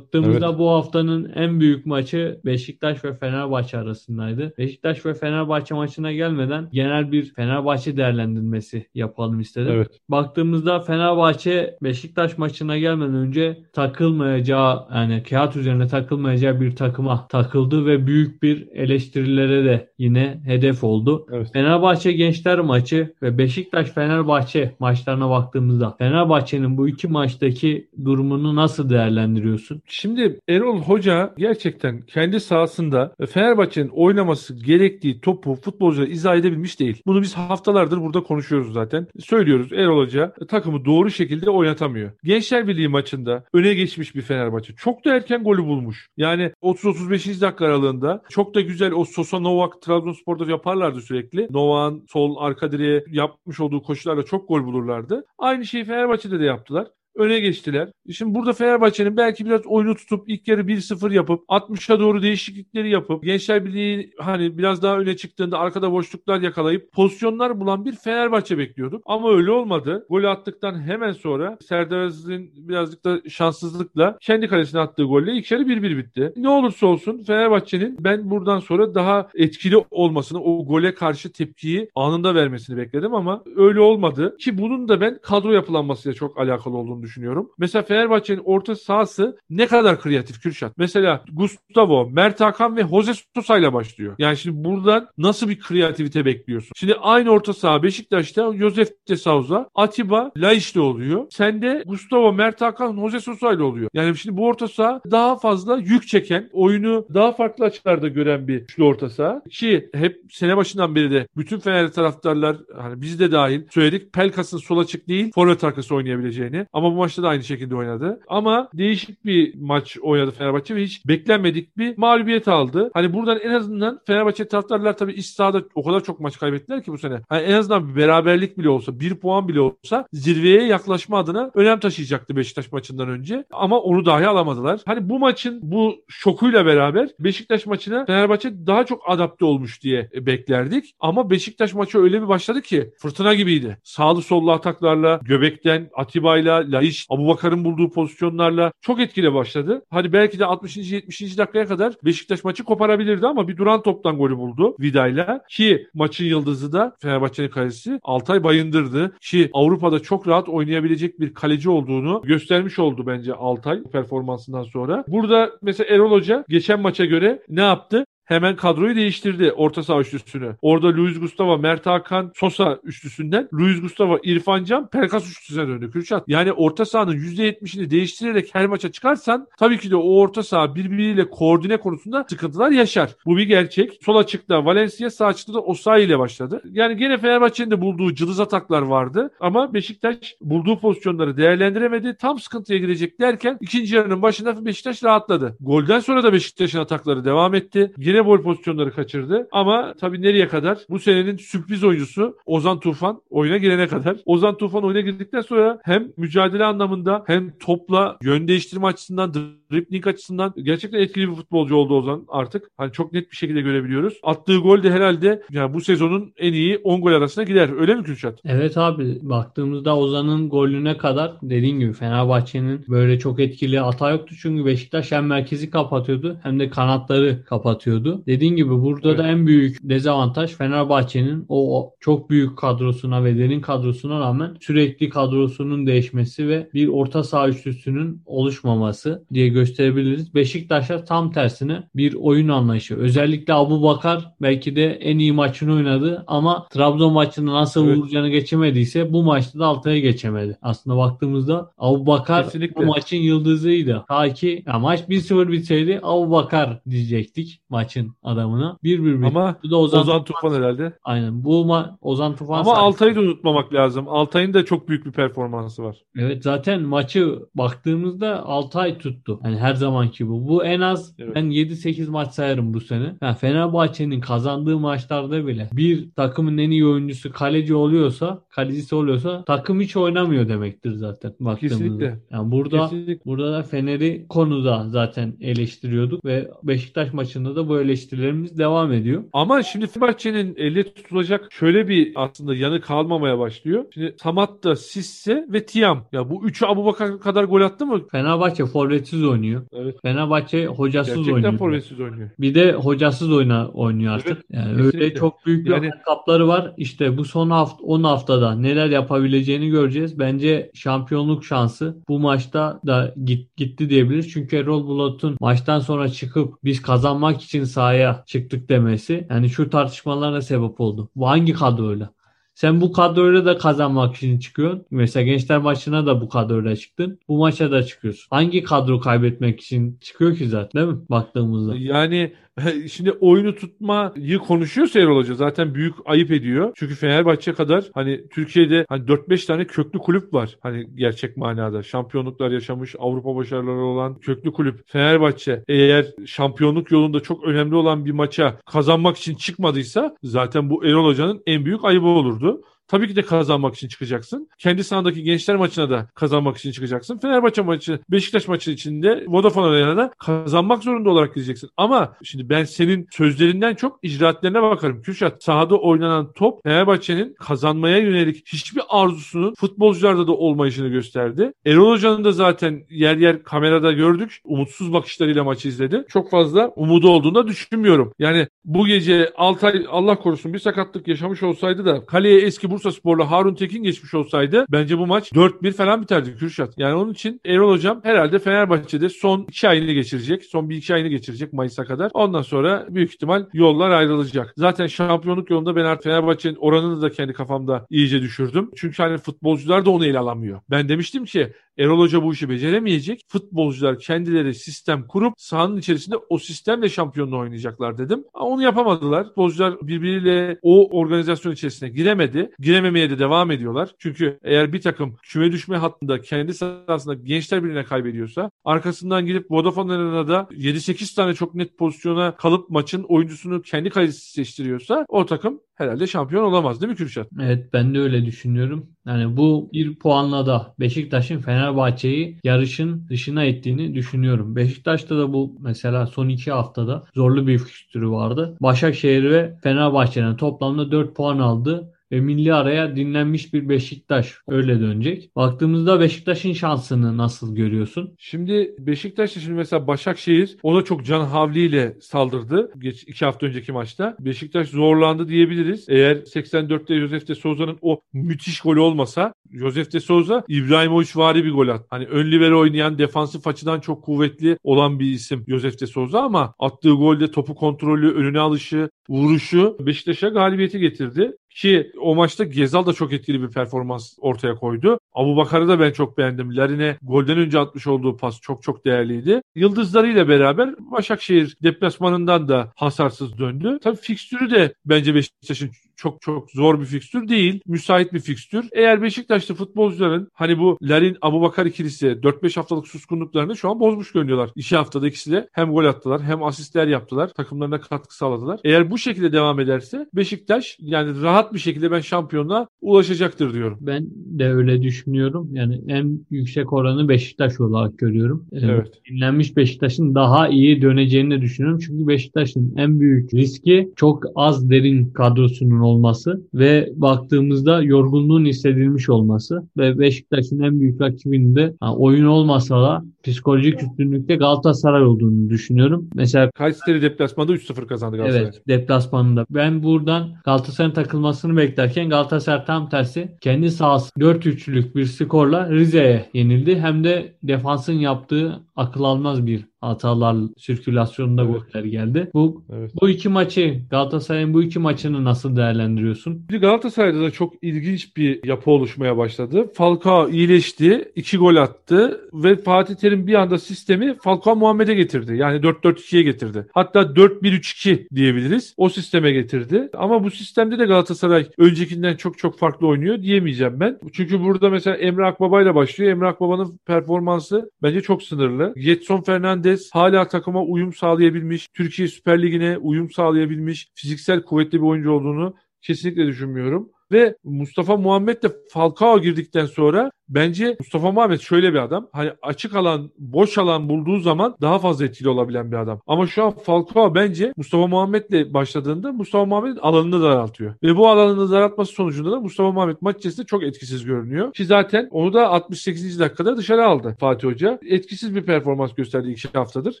Baktığımızda 0.32 0.48
evet. 0.48 0.58
bu 0.58 0.70
haftanın 0.70 1.32
en 1.34 1.60
büyük 1.60 1.86
maçı 1.86 2.40
Beşiktaş 2.44 3.04
ve 3.04 3.14
Fenerbahçe 3.14 3.78
arasındaydı. 3.78 4.52
Beşiktaş 4.58 5.06
ve 5.06 5.14
Fenerbahçe 5.14 5.74
maçına 5.74 6.12
gelmeden 6.12 6.68
genel 6.72 7.12
bir 7.12 7.34
Fenerbahçe 7.34 7.96
değerlendirmesi 7.96 8.86
yapalım 8.94 9.40
istedim. 9.40 9.72
Evet. 9.72 10.00
Baktığımızda 10.08 10.80
Fenerbahçe 10.80 11.76
Beşiktaş 11.82 12.38
maçına 12.38 12.78
gelmeden 12.78 13.14
önce 13.14 13.58
takılmayacağı 13.72 14.86
yani 14.94 15.22
kağıt 15.22 15.56
üzerine 15.56 15.86
takılmayacağı 15.86 16.60
bir 16.60 16.76
takıma 16.76 17.26
takıldı 17.28 17.86
ve 17.86 18.06
büyük 18.06 18.42
bir 18.42 18.68
eleştirilere 18.74 19.64
de 19.64 19.92
yine 19.98 20.40
hedef 20.44 20.84
oldu. 20.84 21.26
Evet. 21.32 21.52
Fenerbahçe 21.52 22.12
Gençler 22.12 22.58
maçı 22.58 23.14
ve 23.22 23.38
Beşiktaş 23.38 23.90
Fenerbahçe 23.90 24.76
maçlarına 24.78 25.30
baktığımızda 25.30 25.94
Fenerbahçe'nin 25.98 26.76
bu 26.76 26.88
iki 26.88 27.08
maçtaki 27.08 27.88
durumunu 28.04 28.56
nasıl 28.56 28.90
değerlendiriyorsun? 28.90 29.82
Şimdi 29.86 30.21
Erol 30.48 30.80
Hoca 30.80 31.34
gerçekten 31.38 32.02
kendi 32.02 32.40
sahasında 32.40 33.14
Fenerbahçe'nin 33.30 33.88
oynaması 33.88 34.64
gerektiği 34.64 35.20
topu 35.20 35.54
futbolculara 35.54 36.08
izah 36.08 36.36
edebilmiş 36.36 36.80
değil. 36.80 37.02
Bunu 37.06 37.22
biz 37.22 37.34
haftalardır 37.34 38.00
burada 38.00 38.22
konuşuyoruz 38.22 38.72
zaten. 38.72 39.06
Söylüyoruz 39.20 39.72
Erol 39.72 39.98
Hoca 39.98 40.32
takımı 40.48 40.84
doğru 40.84 41.10
şekilde 41.10 41.50
oynatamıyor. 41.50 42.10
Gençler 42.24 42.68
Birliği 42.68 42.88
maçında 42.88 43.44
öne 43.52 43.74
geçmiş 43.74 44.14
bir 44.14 44.22
Fenerbahçe. 44.22 44.74
Çok 44.74 45.04
da 45.04 45.14
erken 45.14 45.44
golü 45.44 45.64
bulmuş. 45.64 46.08
Yani 46.16 46.52
30-35. 46.62 47.40
dakika 47.40 47.66
aralığında 47.66 48.22
çok 48.30 48.54
da 48.54 48.60
güzel 48.60 48.92
o 48.92 49.04
Sosa 49.04 49.38
Novak 49.38 49.82
Trabzonspor'da 49.82 50.50
yaparlardı 50.50 51.00
sürekli. 51.00 51.46
Novak'ın 51.50 52.04
sol 52.08 52.36
arka 52.38 52.72
direğe 52.72 53.04
yapmış 53.10 53.60
olduğu 53.60 53.82
koşularla 53.82 54.22
çok 54.24 54.48
gol 54.48 54.64
bulurlardı. 54.64 55.24
Aynı 55.38 55.66
şeyi 55.66 55.84
Fenerbahçe'de 55.84 56.40
de 56.40 56.44
yaptılar 56.44 56.86
öne 57.14 57.40
geçtiler. 57.40 57.88
Şimdi 58.12 58.34
burada 58.34 58.52
Fenerbahçe'nin 58.52 59.16
belki 59.16 59.46
biraz 59.46 59.66
oyunu 59.66 59.94
tutup 59.94 60.28
ilk 60.28 60.48
yarı 60.48 60.60
1-0 60.60 61.14
yapıp 61.14 61.44
60'a 61.48 62.00
doğru 62.00 62.22
değişiklikleri 62.22 62.90
yapıp 62.90 63.24
Gençler 63.24 63.64
Birliği 63.64 64.10
hani 64.18 64.58
biraz 64.58 64.82
daha 64.82 64.98
öne 64.98 65.16
çıktığında 65.16 65.58
arkada 65.58 65.92
boşluklar 65.92 66.40
yakalayıp 66.40 66.92
pozisyonlar 66.92 67.60
bulan 67.60 67.84
bir 67.84 67.92
Fenerbahçe 67.92 68.58
bekliyorduk. 68.58 69.02
Ama 69.06 69.32
öyle 69.32 69.50
olmadı. 69.50 70.06
Golü 70.10 70.28
attıktan 70.28 70.80
hemen 70.80 71.12
sonra 71.12 71.58
Serdar 71.68 71.98
Aziz'in 71.98 72.52
birazcık 72.68 73.04
da 73.04 73.20
şanssızlıkla 73.28 74.18
kendi 74.20 74.48
kalesine 74.48 74.80
attığı 74.80 75.04
golle 75.04 75.32
ilk 75.32 75.50
yarı 75.50 75.62
1-1 75.62 75.96
bitti. 75.96 76.32
Ne 76.36 76.48
olursa 76.48 76.86
olsun 76.86 77.22
Fenerbahçe'nin 77.26 77.96
ben 78.00 78.30
buradan 78.30 78.58
sonra 78.58 78.94
daha 78.94 79.28
etkili 79.34 79.76
olmasını, 79.90 80.42
o 80.42 80.66
gole 80.66 80.94
karşı 80.94 81.32
tepkiyi 81.32 81.90
anında 81.94 82.34
vermesini 82.34 82.76
bekledim 82.76 83.14
ama 83.14 83.42
öyle 83.56 83.80
olmadı. 83.80 84.36
Ki 84.40 84.58
bunun 84.58 84.88
da 84.88 85.00
ben 85.00 85.18
kadro 85.22 85.52
yapılanmasıyla 85.52 86.14
çok 86.14 86.38
alakalı 86.40 86.76
olduğunu 86.76 87.01
düşünüyorum. 87.02 87.50
Mesela 87.58 87.82
Fenerbahçe'nin 87.82 88.42
orta 88.44 88.76
sahası 88.76 89.38
ne 89.50 89.66
kadar 89.66 90.00
kreatif 90.00 90.42
Kürşat. 90.42 90.72
Mesela 90.78 91.24
Gustavo, 91.32 92.10
Mert 92.10 92.40
Hakan 92.40 92.76
ve 92.76 92.82
Jose 92.88 93.12
Sosa 93.34 93.58
ile 93.58 93.72
başlıyor. 93.72 94.14
Yani 94.18 94.36
şimdi 94.36 94.64
buradan 94.64 95.08
nasıl 95.18 95.48
bir 95.48 95.60
kreativite 95.60 96.24
bekliyorsun? 96.24 96.72
Şimdi 96.76 96.94
aynı 96.94 97.30
orta 97.30 97.52
saha 97.52 97.82
Beşiktaş'ta 97.82 98.56
Josef 98.56 98.88
de 99.08 99.16
Souza, 99.16 99.68
Atiba, 99.74 100.30
Laiş 100.36 100.74
de 100.74 100.80
oluyor. 100.80 101.26
Sende 101.30 101.82
Gustavo, 101.86 102.32
Mert 102.32 102.60
Hakan, 102.60 102.96
Jose 102.96 103.20
Sosa 103.20 103.52
ile 103.52 103.62
oluyor. 103.62 103.90
Yani 103.94 104.16
şimdi 104.16 104.36
bu 104.36 104.46
orta 104.46 104.68
saha 104.68 105.00
daha 105.10 105.38
fazla 105.38 105.76
yük 105.76 106.08
çeken, 106.08 106.48
oyunu 106.52 107.06
daha 107.14 107.32
farklı 107.32 107.64
açılarda 107.64 108.08
gören 108.08 108.48
bir 108.48 108.60
üçlü 108.60 108.84
orta 108.84 109.10
saha. 109.10 109.42
Ki 109.50 109.90
hep 109.94 110.20
sene 110.30 110.56
başından 110.56 110.94
beri 110.94 111.10
de 111.10 111.26
bütün 111.36 111.58
Fener 111.58 111.92
taraftarlar 111.92 112.56
hani 112.76 113.00
biz 113.00 113.20
de 113.20 113.32
dahil 113.32 113.62
söyledik 113.70 114.12
Pelkas'ın 114.12 114.58
sol 114.58 114.78
açık 114.78 115.08
değil 115.08 115.30
forvet 115.34 115.64
arkası 115.64 115.94
oynayabileceğini. 115.94 116.66
Ama 116.72 116.91
bu 116.92 116.96
maçta 116.96 117.22
da 117.22 117.28
aynı 117.28 117.44
şekilde 117.44 117.76
oynadı. 117.76 118.20
Ama 118.28 118.68
değişik 118.74 119.24
bir 119.24 119.54
maç 119.54 119.98
oynadı 120.02 120.30
Fenerbahçe 120.30 120.76
ve 120.76 120.82
hiç 120.82 121.06
beklenmedik 121.06 121.78
bir 121.78 121.98
mağlubiyet 121.98 122.48
aldı. 122.48 122.90
Hani 122.94 123.12
buradan 123.12 123.38
en 123.38 123.50
azından 123.50 124.00
Fenerbahçe 124.06 124.48
taraftarlar 124.48 124.96
tabii 124.96 125.12
iç 125.12 125.26
sahada 125.26 125.62
o 125.74 125.84
kadar 125.84 126.04
çok 126.04 126.20
maç 126.20 126.38
kaybettiler 126.38 126.82
ki 126.82 126.92
bu 126.92 126.98
sene. 126.98 127.20
Hani 127.28 127.42
en 127.42 127.54
azından 127.54 127.88
bir 127.88 127.96
beraberlik 127.96 128.58
bile 128.58 128.68
olsa, 128.68 129.00
bir 129.00 129.14
puan 129.14 129.48
bile 129.48 129.60
olsa 129.60 130.06
zirveye 130.12 130.62
yaklaşma 130.62 131.18
adına 131.18 131.50
önem 131.54 131.80
taşıyacaktı 131.80 132.36
Beşiktaş 132.36 132.72
maçından 132.72 133.08
önce. 133.08 133.44
Ama 133.50 133.80
onu 133.80 134.06
dahi 134.06 134.26
alamadılar. 134.26 134.80
Hani 134.86 135.08
bu 135.08 135.18
maçın 135.18 135.60
bu 135.62 135.96
şokuyla 136.08 136.66
beraber 136.66 137.08
Beşiktaş 137.20 137.66
maçına 137.66 138.04
Fenerbahçe 138.04 138.66
daha 138.66 138.86
çok 138.86 139.02
adapte 139.06 139.44
olmuş 139.44 139.82
diye 139.82 140.10
beklerdik. 140.14 140.94
Ama 141.00 141.30
Beşiktaş 141.30 141.74
maçı 141.74 141.98
öyle 141.98 142.22
bir 142.22 142.28
başladı 142.28 142.62
ki 142.62 142.90
fırtına 142.98 143.34
gibiydi. 143.34 143.78
Sağlı 143.84 144.22
sollu 144.22 144.52
ataklarla, 144.52 145.20
göbekten, 145.22 145.90
Atiba'yla, 145.94 146.62
Laiş, 146.82 147.06
Abu 147.10 147.28
Bakar'ın 147.28 147.64
bulduğu 147.64 147.90
pozisyonlarla 147.90 148.72
çok 148.80 149.00
etkili 149.00 149.34
başladı. 149.34 149.82
Hadi 149.90 150.12
belki 150.12 150.38
de 150.38 150.44
60. 150.44 150.76
70. 150.76 151.38
dakikaya 151.38 151.66
kadar 151.66 151.94
Beşiktaş 152.04 152.44
maçı 152.44 152.64
koparabilirdi 152.64 153.26
ama 153.26 153.48
bir 153.48 153.56
duran 153.56 153.82
toptan 153.82 154.18
golü 154.18 154.36
buldu 154.36 154.76
Vida'yla. 154.80 155.40
Ki 155.50 155.86
maçın 155.94 156.24
yıldızı 156.24 156.72
da 156.72 156.96
Fenerbahçe'nin 157.02 157.48
kalecisi 157.48 158.00
Altay 158.02 158.44
Bayındır'dı. 158.44 159.16
Ki 159.20 159.50
Avrupa'da 159.52 159.98
çok 160.00 160.28
rahat 160.28 160.48
oynayabilecek 160.48 161.20
bir 161.20 161.34
kaleci 161.34 161.70
olduğunu 161.70 162.22
göstermiş 162.24 162.78
oldu 162.78 163.06
bence 163.06 163.34
Altay 163.34 163.82
performansından 163.82 164.62
sonra. 164.62 165.04
Burada 165.08 165.50
mesela 165.62 165.94
Erol 165.94 166.10
Hoca 166.10 166.44
geçen 166.48 166.80
maça 166.80 167.04
göre 167.04 167.42
ne 167.48 167.62
yaptı? 167.62 168.04
Hemen 168.24 168.56
kadroyu 168.56 168.96
değiştirdi 168.96 169.52
orta 169.52 169.82
saha 169.82 170.00
üçlüsünü. 170.00 170.56
Orada 170.62 170.96
Luis 170.96 171.20
Gustavo, 171.20 171.58
Mert 171.58 171.86
Hakan, 171.86 172.32
Sosa 172.36 172.78
üçlüsünden 172.82 173.48
Luis 173.54 173.80
Gustavo, 173.80 174.18
İrfan 174.22 174.64
Can, 174.64 174.90
Pelkas 174.90 175.30
üçlüsüne 175.30 175.68
döndü 175.68 175.90
Kürşat. 175.90 176.24
Yani 176.28 176.52
orta 176.52 176.84
sahanın 176.84 177.16
%70'ini 177.16 177.90
değiştirerek 177.90 178.54
her 178.54 178.66
maça 178.66 178.92
çıkarsan 178.92 179.46
tabii 179.58 179.78
ki 179.78 179.90
de 179.90 179.96
o 179.96 180.16
orta 180.16 180.42
saha 180.42 180.74
birbiriyle 180.74 181.30
koordine 181.30 181.76
konusunda 181.76 182.26
sıkıntılar 182.28 182.70
yaşar. 182.70 183.10
Bu 183.26 183.36
bir 183.36 183.46
gerçek. 183.46 183.98
Sol 184.02 184.16
açıkta 184.16 184.64
Valencia, 184.64 185.10
sağ 185.10 185.26
açıkta 185.26 185.54
da 185.54 185.60
Osayi 185.60 186.06
ile 186.06 186.18
başladı. 186.18 186.62
Yani 186.64 186.96
gene 186.96 187.18
Fenerbahçe'nin 187.18 187.70
de 187.70 187.80
bulduğu 187.80 188.14
cılız 188.14 188.40
ataklar 188.40 188.82
vardı 188.82 189.30
ama 189.40 189.74
Beşiktaş 189.74 190.36
bulduğu 190.40 190.80
pozisyonları 190.80 191.36
değerlendiremedi. 191.36 192.16
Tam 192.20 192.38
sıkıntıya 192.38 192.78
girecek 192.78 193.20
derken 193.20 193.58
ikinci 193.60 193.96
yarının 193.96 194.22
başında 194.22 194.64
Beşiktaş 194.64 195.04
rahatladı. 195.04 195.56
Golden 195.60 195.98
sonra 196.00 196.22
da 196.22 196.32
Beşiktaş'ın 196.32 196.78
atakları 196.78 197.24
devam 197.24 197.54
etti. 197.54 197.92
Yine 198.12 198.20
gol 198.20 198.42
pozisyonları 198.42 198.92
kaçırdı. 198.92 199.48
Ama 199.52 199.94
tabii 200.00 200.22
nereye 200.22 200.48
kadar? 200.48 200.78
Bu 200.90 200.98
senenin 200.98 201.36
sürpriz 201.36 201.84
oyuncusu 201.84 202.36
Ozan 202.46 202.80
Tufan 202.80 203.22
oyuna 203.30 203.56
girene 203.56 203.86
kadar. 203.86 204.16
Ozan 204.26 204.56
Tufan 204.56 204.84
oyuna 204.84 205.00
girdikten 205.00 205.40
sonra 205.40 205.80
hem 205.84 206.12
mücadele 206.16 206.64
anlamında 206.64 207.24
hem 207.26 207.58
topla 207.58 208.18
yön 208.22 208.48
değiştirme 208.48 208.86
açısından 208.86 209.34
dribbling 209.72 210.06
açısından 210.06 210.54
gerçekten 210.62 211.00
etkili 211.00 211.30
bir 211.30 211.34
futbolcu 211.34 211.76
oldu 211.76 211.94
Ozan 211.94 212.24
artık. 212.28 212.70
Hani 212.76 212.92
çok 212.92 213.12
net 213.12 213.30
bir 213.30 213.36
şekilde 213.36 213.60
görebiliyoruz. 213.60 214.20
Attığı 214.22 214.56
gol 214.56 214.82
de 214.82 214.90
herhalde 214.90 215.42
yani 215.50 215.74
bu 215.74 215.80
sezonun 215.80 216.32
en 216.36 216.52
iyi 216.52 216.78
10 216.78 217.00
gol 217.00 217.12
arasına 217.12 217.44
gider. 217.44 217.80
Öyle 217.80 217.94
mi 217.94 218.04
Kürşat? 218.04 218.40
Evet 218.44 218.78
abi. 218.78 219.18
Baktığımızda 219.22 219.96
Ozan'ın 219.96 220.48
golüne 220.48 220.96
kadar 220.96 221.36
dediğin 221.42 221.78
gibi 221.78 221.92
Fenerbahçe'nin 221.92 222.84
böyle 222.88 223.18
çok 223.18 223.40
etkili 223.40 223.78
hata 223.78 224.10
yoktu. 224.10 224.34
Çünkü 224.42 224.66
Beşiktaş 224.66 225.12
hem 225.12 225.26
merkezi 225.26 225.70
kapatıyordu 225.70 226.38
hem 226.42 226.60
de 226.60 226.70
kanatları 226.70 227.44
kapatıyordu. 227.44 228.22
Dediğin 228.26 228.56
gibi 228.56 228.70
burada 228.70 229.08
evet. 229.08 229.18
da 229.18 229.28
en 229.28 229.46
büyük 229.46 229.78
dezavantaj 229.82 230.50
Fenerbahçe'nin 230.50 231.46
o 231.48 231.92
çok 232.00 232.30
büyük 232.30 232.58
kadrosuna 232.58 233.24
ve 233.24 233.38
derin 233.38 233.60
kadrosuna 233.60 234.20
rağmen 234.20 234.56
sürekli 234.60 235.08
kadrosunun 235.08 235.86
değişmesi 235.86 236.48
ve 236.48 236.70
bir 236.74 236.88
orta 236.88 237.24
saha 237.24 237.48
üçlüsünün 237.48 238.22
oluşmaması 238.26 239.24
diye 239.32 239.48
gösterebiliriz. 239.62 240.34
Beşiktaş'a 240.34 241.04
tam 241.04 241.32
tersine 241.32 241.82
bir 241.94 242.14
oyun 242.14 242.48
anlayışı. 242.48 242.96
Özellikle 242.96 243.54
Abu 243.54 243.82
Bakar 243.82 244.32
belki 244.42 244.76
de 244.76 244.86
en 244.86 245.18
iyi 245.18 245.32
maçını 245.32 245.72
oynadı 245.74 246.24
ama 246.26 246.66
Trabzon 246.70 247.12
maçını 247.12 247.52
nasıl 247.52 247.88
Evet. 247.88 247.98
vuracağını 247.98 248.28
geçemediyse 248.28 249.12
bu 249.12 249.22
maçta 249.22 249.58
da 249.58 249.66
Altay'a 249.66 249.98
geçemedi. 249.98 250.58
Aslında 250.62 250.96
baktığımızda 250.96 251.70
Abu 251.78 252.06
Bakar 252.06 252.44
Kesinlikle. 252.44 252.82
bu 252.82 252.86
maçın 252.86 253.16
yıldızıydı. 253.16 254.04
Ta 254.08 254.28
ki 254.34 254.62
ya 254.66 254.78
maç 254.78 255.00
1-0 255.08 255.52
bitseydi 255.52 256.00
Abu 256.02 256.30
Bakar 256.30 256.80
diyecektik 256.90 257.60
maçın 257.68 258.16
adamına. 258.22 258.78
1-1 258.84 259.16
bitti. 259.16 259.26
Ama 259.26 259.56
da 259.70 259.76
Ozan, 259.76 260.00
Ozan 260.00 260.24
Tufan 260.24 260.54
herhalde. 260.54 260.92
Aynen. 261.04 261.44
Bu 261.44 261.64
ma 261.64 261.98
Ozan 262.00 262.36
Tufan 262.36 262.54
Ama 262.54 262.64
sayesinde. 262.64 262.84
Altay'ı 262.86 263.16
da 263.16 263.20
unutmamak 263.20 263.74
lazım. 263.74 264.08
Altay'ın 264.08 264.54
da 264.54 264.64
çok 264.64 264.88
büyük 264.88 265.06
bir 265.06 265.12
performansı 265.12 265.82
var. 265.82 265.96
Evet 266.16 266.42
zaten 266.42 266.82
maçı 266.82 267.38
baktığımızda 267.54 268.42
6 268.46 268.78
ay 268.78 268.98
tuttu. 268.98 269.40
Yani 269.44 269.51
her 269.56 269.74
zamanki 269.74 270.28
bu. 270.28 270.48
Bu 270.48 270.64
en 270.64 270.80
az 270.80 271.14
Evet. 271.18 271.34
ben 271.34 271.44
7-8 271.44 272.10
maç 272.10 272.32
sayarım 272.32 272.74
bu 272.74 272.80
sene. 272.80 273.14
Yani 273.22 273.36
Fenerbahçe'nin 273.36 274.20
kazandığı 274.20 274.78
maçlarda 274.78 275.46
bile 275.46 275.68
bir 275.72 276.10
takımın 276.16 276.58
en 276.58 276.70
iyi 276.70 276.86
oyuncusu 276.86 277.32
kaleci 277.32 277.74
oluyorsa, 277.74 278.44
kalecisi 278.48 278.94
oluyorsa 278.94 279.44
takım 279.44 279.80
hiç 279.80 279.96
oynamıyor 279.96 280.48
demektir 280.48 280.92
zaten 280.92 281.32
baktığımızda. 281.40 281.78
Kesinlikle. 281.78 282.18
Yani 282.30 282.50
burada 282.50 282.78
Kesinlikle. 282.88 283.20
Burada 283.26 283.52
da 283.52 283.62
Fener'i 283.62 284.26
konuda 284.28 284.86
zaten 284.88 285.36
eleştiriyorduk 285.40 286.24
ve 286.24 286.50
Beşiktaş 286.62 287.12
maçında 287.12 287.56
da 287.56 287.68
bu 287.68 287.80
eleştirilerimiz 287.80 288.58
devam 288.58 288.92
ediyor. 288.92 289.24
Ama 289.32 289.62
şimdi 289.62 289.86
Fenerbahçe'nin 289.86 290.54
elle 290.56 290.94
tutulacak 290.94 291.52
şöyle 291.52 291.88
bir 291.88 292.12
aslında 292.14 292.54
yanı 292.54 292.80
kalmamaya 292.80 293.38
başlıyor. 293.38 293.84
Şimdi 293.94 294.16
Samatta, 294.22 294.76
Sisse 294.76 295.46
ve 295.48 295.66
Tiam. 295.66 296.04
Ya 296.12 296.30
bu 296.30 296.46
üçü 296.46 296.66
Abubakar 296.66 297.20
kadar 297.20 297.44
gol 297.44 297.60
attı 297.60 297.86
mı? 297.86 298.00
Fenerbahçe 298.12 298.66
forvetsiz 298.66 299.24
oynuyor. 299.24 299.41
Evet. 299.72 299.96
Fenerbahçe 300.02 300.66
hocasız 300.66 301.14
Gerçekten 301.14 301.34
oynuyor. 301.34 301.58
forvetsiz 301.58 302.00
oynuyor. 302.00 302.30
Bir 302.38 302.54
de 302.54 302.72
hocasız 302.72 303.32
oyna 303.32 303.68
oynuyor 303.68 304.14
artık. 304.14 304.28
Evet, 304.32 304.44
yani 304.50 304.76
kesinlikle. 304.76 304.98
öyle 305.04 305.14
çok 305.14 305.46
büyük 305.46 305.68
Yani- 305.68 305.90
kapları 306.04 306.48
var. 306.48 306.72
İşte 306.76 307.18
bu 307.18 307.24
son 307.24 307.50
hafta 307.50 307.84
10 307.84 308.04
haftada 308.04 308.54
neler 308.54 308.88
yapabileceğini 308.90 309.68
göreceğiz. 309.70 310.18
Bence 310.18 310.70
şampiyonluk 310.74 311.44
şansı 311.44 311.96
bu 312.08 312.18
maçta 312.18 312.80
da 312.86 313.14
git, 313.24 313.56
gitti 313.56 313.90
diyebiliriz. 313.90 314.30
Çünkü 314.30 314.56
Erol 314.56 314.86
Bulut'un 314.86 315.36
maçtan 315.40 315.78
sonra 315.80 316.08
çıkıp 316.08 316.54
biz 316.64 316.82
kazanmak 316.82 317.42
için 317.42 317.64
sahaya 317.64 318.22
çıktık 318.26 318.68
demesi 318.68 319.26
yani 319.30 319.48
şu 319.48 319.70
tartışmalara 319.70 320.42
sebep 320.42 320.80
oldu. 320.80 321.08
Bu 321.16 321.28
hangi 321.28 321.52
kadroyla? 321.52 322.10
Sen 322.54 322.80
bu 322.80 322.92
kadroyla 322.92 323.46
da 323.46 323.58
kazanmak 323.58 324.16
için 324.16 324.38
çıkıyorsun. 324.38 324.86
Mesela 324.90 325.24
Gençler 325.24 325.58
maçına 325.58 326.06
da 326.06 326.20
bu 326.20 326.28
kadroyla 326.28 326.76
çıktın. 326.76 327.18
Bu 327.28 327.38
maça 327.38 327.70
da 327.70 327.82
çıkıyorsun. 327.82 328.26
Hangi 328.30 328.62
kadro 328.62 329.00
kaybetmek 329.00 329.60
için 329.60 329.98
çıkıyor 330.00 330.36
ki 330.36 330.48
zaten 330.48 330.82
değil 330.82 330.96
mi? 330.96 331.04
Baktığımızda. 331.10 331.76
Yani 331.76 332.34
şimdi 332.92 333.12
oyunu 333.12 333.54
tutmayı 333.54 334.38
konuşuyorsa 334.38 335.00
Erol 335.00 335.16
Hoca 335.16 335.34
zaten 335.34 335.74
büyük 335.74 335.94
ayıp 336.04 336.30
ediyor. 336.30 336.72
Çünkü 336.76 336.94
Fenerbahçe 336.94 337.52
kadar 337.52 337.84
hani 337.94 338.28
Türkiye'de 338.28 338.86
hani 338.88 339.04
4-5 339.04 339.46
tane 339.46 339.66
köklü 339.66 339.98
kulüp 339.98 340.34
var. 340.34 340.56
Hani 340.60 340.86
gerçek 340.94 341.36
manada 341.36 341.82
şampiyonluklar 341.82 342.50
yaşamış, 342.50 342.94
Avrupa 342.98 343.36
başarıları 343.36 343.84
olan 343.84 344.18
köklü 344.18 344.52
kulüp. 344.52 344.80
Fenerbahçe 344.86 345.64
eğer 345.68 346.06
şampiyonluk 346.26 346.90
yolunda 346.90 347.20
çok 347.20 347.44
önemli 347.44 347.74
olan 347.74 348.04
bir 348.04 348.12
maça 348.12 348.60
kazanmak 348.72 349.16
için 349.16 349.34
çıkmadıysa 349.34 350.16
zaten 350.22 350.70
bu 350.70 350.84
Erol 350.84 351.06
Hoca'nın 351.06 351.42
en 351.46 351.64
büyük 351.64 351.84
ayıbı 351.84 352.06
olurdu. 352.06 352.62
Tabii 352.88 353.08
ki 353.08 353.16
de 353.16 353.22
kazanmak 353.22 353.74
için 353.74 353.88
çıkacaksın. 353.88 354.48
Kendi 354.58 354.84
sahadaki 354.84 355.22
gençler 355.22 355.56
maçına 355.56 355.90
da 355.90 356.08
kazanmak 356.14 356.56
için 356.56 356.72
çıkacaksın. 356.72 357.18
Fenerbahçe 357.18 357.62
maçı, 357.62 357.98
Beşiktaş 358.10 358.48
maçı 358.48 358.70
içinde 358.70 359.24
Vodafone 359.28 359.66
Arena'da 359.66 360.10
kazanmak 360.18 360.82
zorunda 360.82 361.10
olarak 361.10 361.34
gideceksin. 361.34 361.70
Ama 361.76 362.14
şimdi 362.22 362.48
ben 362.48 362.64
senin 362.64 363.08
sözlerinden 363.10 363.74
çok 363.74 363.98
icraatlerine 364.02 364.62
bakarım. 364.62 365.02
Kürşat 365.02 365.44
sahada 365.44 365.76
oynanan 365.76 366.32
top 366.32 366.62
Fenerbahçe'nin 366.62 367.34
kazanmaya 367.34 367.98
yönelik 367.98 368.48
hiçbir 368.48 368.82
arzusunun 368.88 369.54
futbolcularda 369.54 370.26
da 370.26 370.32
olmayışını 370.32 370.88
gösterdi. 370.88 371.52
Erol 371.66 371.90
Hoca'nın 371.90 372.24
da 372.24 372.32
zaten 372.32 372.82
yer 372.90 373.16
yer 373.16 373.42
kamerada 373.42 373.92
gördük. 373.92 374.40
Umutsuz 374.44 374.92
bakışlarıyla 374.92 375.44
maçı 375.44 375.68
izledi. 375.68 376.04
Çok 376.08 376.30
fazla 376.30 376.68
umudu 376.76 377.08
olduğunu 377.08 377.34
da 377.34 377.46
düşünmüyorum. 377.46 378.12
Yani 378.18 378.46
bu 378.64 378.86
gece 378.86 379.32
Altay 379.36 379.86
Allah 379.90 380.18
korusun 380.18 380.52
bir 380.52 380.58
sakatlık 380.58 381.08
yaşamış 381.08 381.42
olsaydı 381.42 381.84
da 381.84 382.06
kaleye 382.06 382.40
eski 382.40 382.70
Bursa 382.72 382.92
Spor'la 382.92 383.30
Harun 383.30 383.54
Tekin 383.54 383.82
geçmiş 383.82 384.14
olsaydı 384.14 384.66
bence 384.72 384.98
bu 384.98 385.06
maç 385.06 385.32
4-1 385.32 385.72
falan 385.72 386.02
biterdi 386.02 386.36
Kürşat. 386.36 386.74
Yani 386.76 386.94
onun 386.94 387.12
için 387.12 387.40
Erol 387.44 387.70
Hocam 387.70 388.00
herhalde 388.02 388.38
Fenerbahçe'de 388.38 389.08
son 389.08 389.46
2 389.48 389.68
ayını 389.68 389.92
geçirecek. 389.92 390.44
Son 390.44 390.68
1-2 390.68 390.94
ayını 390.94 391.08
geçirecek 391.08 391.52
Mayıs'a 391.52 391.84
kadar. 391.84 392.10
Ondan 392.14 392.42
sonra 392.42 392.86
büyük 392.88 393.14
ihtimal 393.14 393.46
yollar 393.52 393.90
ayrılacak. 393.90 394.54
Zaten 394.56 394.86
şampiyonluk 394.86 395.50
yolunda 395.50 395.76
ben 395.76 395.84
artık 395.84 396.04
Fenerbahçe'nin 396.04 396.56
oranını 396.56 397.02
da 397.02 397.10
kendi 397.10 397.32
kafamda 397.32 397.86
iyice 397.90 398.22
düşürdüm. 398.22 398.70
Çünkü 398.76 399.02
hani 399.02 399.18
futbolcular 399.18 399.84
da 399.84 399.90
onu 399.90 400.06
ele 400.06 400.18
alamıyor. 400.18 400.60
Ben 400.70 400.88
demiştim 400.88 401.24
ki 401.24 401.52
Erol 401.78 401.98
Hoca 401.98 402.22
bu 402.22 402.32
işi 402.32 402.48
beceremeyecek. 402.48 403.20
Futbolcular 403.28 403.98
kendileri 403.98 404.54
sistem 404.54 405.06
kurup 405.06 405.34
sahanın 405.36 405.76
içerisinde 405.76 406.16
o 406.28 406.38
sistemle 406.38 406.88
şampiyonluğu 406.88 407.38
oynayacaklar 407.38 407.98
dedim. 407.98 408.24
Ama 408.34 408.46
onu 408.46 408.62
yapamadılar. 408.62 409.24
Futbolcular 409.24 409.74
birbiriyle 409.82 410.58
o 410.62 410.98
organizasyon 410.98 411.52
içerisine 411.52 411.88
giremedi. 411.88 412.50
Girememeye 412.58 413.10
de 413.10 413.18
devam 413.18 413.50
ediyorlar. 413.50 413.90
Çünkü 413.98 414.38
eğer 414.42 414.72
bir 414.72 414.80
takım 414.80 415.16
küme 415.22 415.52
düşme 415.52 415.76
hattında 415.76 416.20
kendi 416.20 416.54
sahasında 416.54 417.14
gençler 417.14 417.64
birine 417.64 417.84
kaybediyorsa 417.84 418.50
arkasından 418.64 419.26
gidip 419.26 419.50
Vodafone 419.50 419.92
Arena'da 419.92 420.48
7-8 420.50 421.14
tane 421.14 421.34
çok 421.34 421.54
net 421.54 421.78
pozisyona 421.78 422.36
kalıp 422.36 422.70
maçın 422.70 423.02
oyuncusunu 423.08 423.62
kendi 423.62 423.90
kalecisi 423.90 424.32
seçtiriyorsa 424.32 425.04
o 425.08 425.26
takım 425.26 425.60
herhalde 425.74 426.06
şampiyon 426.06 426.44
olamaz 426.44 426.80
değil 426.80 426.90
mi 426.90 426.96
Kürşat? 426.96 427.28
Evet 427.40 427.72
ben 427.72 427.94
de 427.94 427.98
öyle 427.98 428.26
düşünüyorum. 428.26 428.90
Yani 429.06 429.36
bu 429.36 429.70
bir 429.72 429.98
puanla 429.98 430.46
da 430.46 430.74
Beşiktaş'ın 430.80 431.38
Fenerbahçe'yi 431.62 432.38
yarışın 432.44 433.08
dışına 433.08 433.44
ettiğini 433.44 433.94
düşünüyorum. 433.94 434.56
Beşiktaş'ta 434.56 435.18
da 435.18 435.32
bu 435.32 435.56
mesela 435.60 436.06
son 436.06 436.28
iki 436.28 436.52
haftada 436.52 437.04
zorlu 437.14 437.46
bir 437.46 437.58
fikstürü 437.58 438.10
vardı. 438.10 438.56
Başakşehir 438.60 439.30
ve 439.30 439.54
Fenerbahçe'nin 439.62 440.36
toplamda 440.36 440.90
4 440.90 441.16
puan 441.16 441.38
aldı 441.38 441.92
ve 442.12 442.20
milli 442.20 442.54
araya 442.54 442.96
dinlenmiş 442.96 443.54
bir 443.54 443.68
Beşiktaş 443.68 444.34
öyle 444.48 444.80
dönecek. 444.80 445.36
Baktığımızda 445.36 446.00
Beşiktaş'ın 446.00 446.52
şansını 446.52 447.16
nasıl 447.16 447.54
görüyorsun? 447.54 448.14
Şimdi 448.18 448.74
Beşiktaş'ta 448.78 449.40
şimdi 449.40 449.54
mesela 449.54 449.86
Başakşehir 449.86 450.56
ona 450.62 450.82
çok 450.82 451.06
can 451.06 451.24
havliyle 451.24 451.96
saldırdı. 452.00 452.70
Geç 452.78 453.04
iki 453.06 453.24
hafta 453.24 453.46
önceki 453.46 453.72
maçta. 453.72 454.16
Beşiktaş 454.20 454.68
zorlandı 454.68 455.28
diyebiliriz. 455.28 455.86
Eğer 455.88 456.16
84'te 456.16 457.00
Josef 457.00 457.28
de 457.28 457.34
Souza'nın 457.34 457.78
o 457.82 458.00
müthiş 458.12 458.60
golü 458.60 458.80
olmasa 458.80 459.34
Josef 459.52 459.92
de 459.92 460.00
Souza 460.00 460.44
İbrahimovic 460.48 461.08
vari 461.14 461.44
bir 461.44 461.52
gol 461.52 461.68
attı. 461.68 461.86
Hani 461.90 462.06
ön 462.06 462.30
libero 462.30 462.60
oynayan 462.60 462.98
defansif 462.98 463.46
açıdan 463.46 463.80
çok 463.80 464.04
kuvvetli 464.04 464.58
olan 464.62 465.00
bir 465.00 465.06
isim 465.06 465.44
Josef 465.48 465.80
de 465.80 465.86
Souza 465.86 466.20
ama 466.20 466.54
attığı 466.58 466.92
golde 466.92 467.30
topu 467.30 467.54
kontrolü, 467.54 468.14
önüne 468.14 468.40
alışı, 468.40 468.90
vuruşu 469.08 469.76
Beşiktaş'a 469.80 470.28
galibiyeti 470.28 470.78
getirdi. 470.78 471.32
Ki 471.50 471.92
o 472.00 472.14
maçta 472.14 472.44
Gezal 472.44 472.86
da 472.86 472.92
çok 472.92 473.12
etkili 473.12 473.42
bir 473.42 473.50
performans 473.50 474.14
ortaya 474.20 474.54
koydu. 474.54 474.98
Abu 475.14 475.36
Bakar'ı 475.36 475.68
da 475.68 475.80
ben 475.80 475.92
çok 475.92 476.18
beğendim. 476.18 476.56
Larine 476.56 476.98
golden 477.02 477.38
önce 477.38 477.58
atmış 477.58 477.86
olduğu 477.86 478.16
pas 478.16 478.40
çok 478.40 478.62
çok 478.62 478.84
değerliydi. 478.84 479.42
Yıldızlarıyla 479.54 480.28
beraber 480.28 480.74
Başakşehir 480.78 481.56
deplasmanından 481.62 482.48
da 482.48 482.72
hasarsız 482.76 483.38
döndü. 483.38 483.78
Tabii 483.82 483.96
fikstürü 483.96 484.50
de 484.50 484.74
bence 484.84 485.14
Beşiktaş'ın 485.14 485.70
çok 486.02 486.20
çok 486.22 486.50
zor 486.50 486.80
bir 486.80 486.86
fikstür 486.86 487.28
değil. 487.28 487.60
Müsait 487.66 488.12
bir 488.12 488.20
fikstür. 488.20 488.68
Eğer 488.72 489.02
Beşiktaşlı 489.02 489.54
futbolcuların 489.54 490.28
hani 490.34 490.58
bu 490.58 490.78
Larin 490.82 491.16
Abubakar 491.22 491.66
ikilisi 491.66 492.06
4-5 492.06 492.56
haftalık 492.56 492.88
suskunluklarını 492.88 493.56
şu 493.56 493.70
an 493.70 493.80
bozmuş 493.80 494.12
görünüyorlar. 494.12 494.50
İki 494.56 494.76
haftada 494.76 495.08
ikisi 495.08 495.32
de 495.32 495.48
hem 495.52 495.70
gol 495.72 495.84
attılar 495.84 496.22
hem 496.22 496.42
asistler 496.42 496.86
yaptılar. 496.86 497.28
Takımlarına 497.28 497.80
katkı 497.80 498.16
sağladılar. 498.16 498.60
Eğer 498.64 498.90
bu 498.90 498.98
şekilde 498.98 499.32
devam 499.32 499.60
ederse 499.60 500.06
Beşiktaş 500.14 500.76
yani 500.80 501.22
rahat 501.22 501.54
bir 501.54 501.58
şekilde 501.58 501.90
ben 501.90 502.00
şampiyonluğa 502.00 502.68
ulaşacaktır 502.80 503.54
diyorum. 503.54 503.78
Ben 503.80 504.06
de 504.10 504.46
öyle 504.48 504.82
düşünüyorum. 504.82 505.48
Yani 505.52 505.80
en 505.88 506.20
yüksek 506.30 506.72
oranı 506.72 507.08
Beşiktaş 507.08 507.60
olarak 507.60 507.98
görüyorum. 507.98 508.46
Ee, 508.52 508.58
Evet. 508.72 509.00
dinlenmiş 509.10 509.56
Beşiktaş'ın 509.56 510.14
daha 510.14 510.48
iyi 510.48 510.82
döneceğini 510.82 511.30
de 511.36 511.40
düşünüyorum. 511.40 511.80
Çünkü 511.86 512.06
Beşiktaş'ın 512.08 512.74
en 512.76 513.00
büyük 513.00 513.34
riski 513.34 513.92
çok 513.96 514.24
az 514.34 514.70
derin 514.70 515.10
kadrosunun 515.10 515.80
olması 515.92 516.42
ve 516.54 516.92
baktığımızda 516.96 517.82
yorgunluğun 517.82 518.44
hissedilmiş 518.44 519.08
olması 519.08 519.62
ve 519.76 519.98
Beşiktaş'ın 519.98 520.60
en 520.60 520.80
büyük 520.80 521.00
rakibinde 521.00 521.60
yani 521.60 521.96
oyun 521.96 522.26
olmasa 522.26 522.82
da 522.82 523.04
psikolojik 523.22 523.82
üstünlükte 523.82 524.36
Galatasaray 524.36 525.02
olduğunu 525.02 525.50
düşünüyorum. 525.50 526.08
Mesela 526.14 526.50
Kayseri 526.50 527.02
deplasmanda 527.02 527.52
3-0 527.52 527.86
kazandı 527.86 528.16
Galatasaray. 528.16 528.44
Evet 528.44 528.62
deplasmanında. 528.68 529.46
Ben 529.50 529.82
buradan 529.82 530.30
Galatasaray'ın 530.44 530.94
takılmasını 530.94 531.56
beklerken 531.56 532.08
Galatasaray 532.08 532.64
tam 532.64 532.88
tersi 532.88 533.36
kendi 533.40 533.70
sahası 533.70 534.10
4-3'lük 534.18 534.94
bir 534.94 535.04
skorla 535.04 535.70
Rize'ye 535.70 536.30
yenildi. 536.34 536.80
Hem 536.80 537.04
de 537.04 537.32
defansın 537.42 537.92
yaptığı 537.92 538.60
akıl 538.76 539.04
almaz 539.04 539.46
bir 539.46 539.71
hatalar 539.82 540.36
sirkülasyonunda 540.58 541.42
Evet. 541.42 541.54
goller 541.72 541.84
geldi. 541.84 542.30
Bu 542.34 542.64
Evet. 542.72 542.92
bu 543.00 543.08
iki 543.08 543.28
maçı 543.28 543.80
Galatasaray'ın 543.90 544.54
bu 544.54 544.62
iki 544.62 544.78
maçını 544.78 545.24
nasıl 545.24 545.56
değerlendiriyorsun? 545.56 546.48
Bir 546.50 546.60
Galatasaray'da 546.60 547.20
da 547.20 547.30
çok 547.30 547.54
ilginç 547.62 548.16
bir 548.16 548.46
yapı 548.46 548.70
oluşmaya 548.70 549.16
başladı. 549.16 549.66
Falcao 549.74 550.28
iyileşti, 550.28 551.12
2 551.16 551.36
gol 551.38 551.56
attı 551.56 552.20
ve 552.32 552.56
Fatih 552.56 552.94
Terim 552.94 553.26
bir 553.26 553.34
anda 553.34 553.58
sistemi 553.58 554.16
Falcao 554.22 554.56
Muhammed'e 554.56 554.94
getirdi. 554.94 555.36
Yani 555.36 555.60
4-4-2'ye 555.62 556.22
getirdi. 556.22 556.66
Hatta 556.74 557.00
4-1-3-2 557.02 558.08
diyebiliriz. 558.14 558.74
O 558.76 558.88
sisteme 558.88 559.32
getirdi. 559.32 559.88
Ama 559.94 560.24
bu 560.24 560.30
sistemde 560.30 560.78
de 560.78 560.84
Galatasaray 560.84 561.46
öncekinden 561.58 562.16
çok 562.16 562.38
çok 562.38 562.58
farklı 562.58 562.86
oynuyor 562.86 563.22
diyemeyeceğim 563.22 563.80
ben. 563.80 563.98
Çünkü 564.12 564.40
burada 564.40 564.70
mesela 564.70 564.96
Emre 564.96 565.26
Akbaba 565.26 565.62
ile 565.62 565.74
başlıyor. 565.74 566.10
Emre 566.10 566.26
Akbaba'nın 566.26 566.78
performansı 566.86 567.70
bence 567.82 568.00
çok 568.00 568.22
sınırlı. 568.22 568.74
Getson 568.76 569.22
Fernandez 569.22 569.71
hala 569.92 570.28
takıma 570.28 570.62
uyum 570.62 570.92
sağlayabilmiş. 570.92 571.68
Türkiye 571.68 572.08
Süper 572.08 572.42
Ligi'ne 572.42 572.78
uyum 572.78 573.10
sağlayabilmiş. 573.10 573.88
Fiziksel 573.94 574.42
kuvvetli 574.42 574.78
bir 574.78 574.86
oyuncu 574.86 575.10
olduğunu 575.10 575.54
kesinlikle 575.82 576.26
düşünmüyorum. 576.26 576.90
Ve 577.12 577.36
Mustafa 577.44 577.96
Muhammed 577.96 578.42
de 578.42 578.48
Falcao 578.70 579.20
girdikten 579.20 579.66
sonra 579.66 580.10
bence 580.34 580.76
Mustafa 580.80 581.12
Muhammed 581.12 581.40
şöyle 581.40 581.72
bir 581.72 581.78
adam. 581.78 582.08
Hani 582.12 582.30
açık 582.42 582.76
alan, 582.76 583.10
boş 583.18 583.58
alan 583.58 583.88
bulduğu 583.88 584.20
zaman 584.20 584.56
daha 584.60 584.78
fazla 584.78 585.04
etkili 585.04 585.28
olabilen 585.28 585.72
bir 585.72 585.76
adam. 585.76 586.00
Ama 586.06 586.26
şu 586.26 586.44
an 586.44 586.50
Falcao 586.50 587.14
bence 587.14 587.52
Mustafa 587.56 587.86
Muhammed'le 587.86 588.54
başladığında 588.54 589.12
Mustafa 589.12 589.44
Muhammed'in 589.44 589.76
alanını 589.76 590.22
daraltıyor. 590.22 590.74
Ve 590.82 590.96
bu 590.96 591.08
alanını 591.08 591.50
daraltması 591.50 591.92
sonucunda 591.92 592.30
da 592.30 592.40
Mustafa 592.40 592.72
Muhammed 592.72 592.96
maç 593.00 593.16
içerisinde 593.16 593.46
çok 593.46 593.62
etkisiz 593.62 594.04
görünüyor. 594.04 594.52
Ki 594.52 594.64
zaten 594.64 595.08
onu 595.10 595.32
da 595.32 595.48
68. 595.48 596.20
dakikada 596.20 596.56
dışarı 596.56 596.86
aldı 596.86 597.16
Fatih 597.20 597.48
Hoca. 597.48 597.78
Etkisiz 597.86 598.34
bir 598.34 598.42
performans 598.42 598.94
gösterdi 598.94 599.30
iki 599.30 599.48
haftadır. 599.58 600.00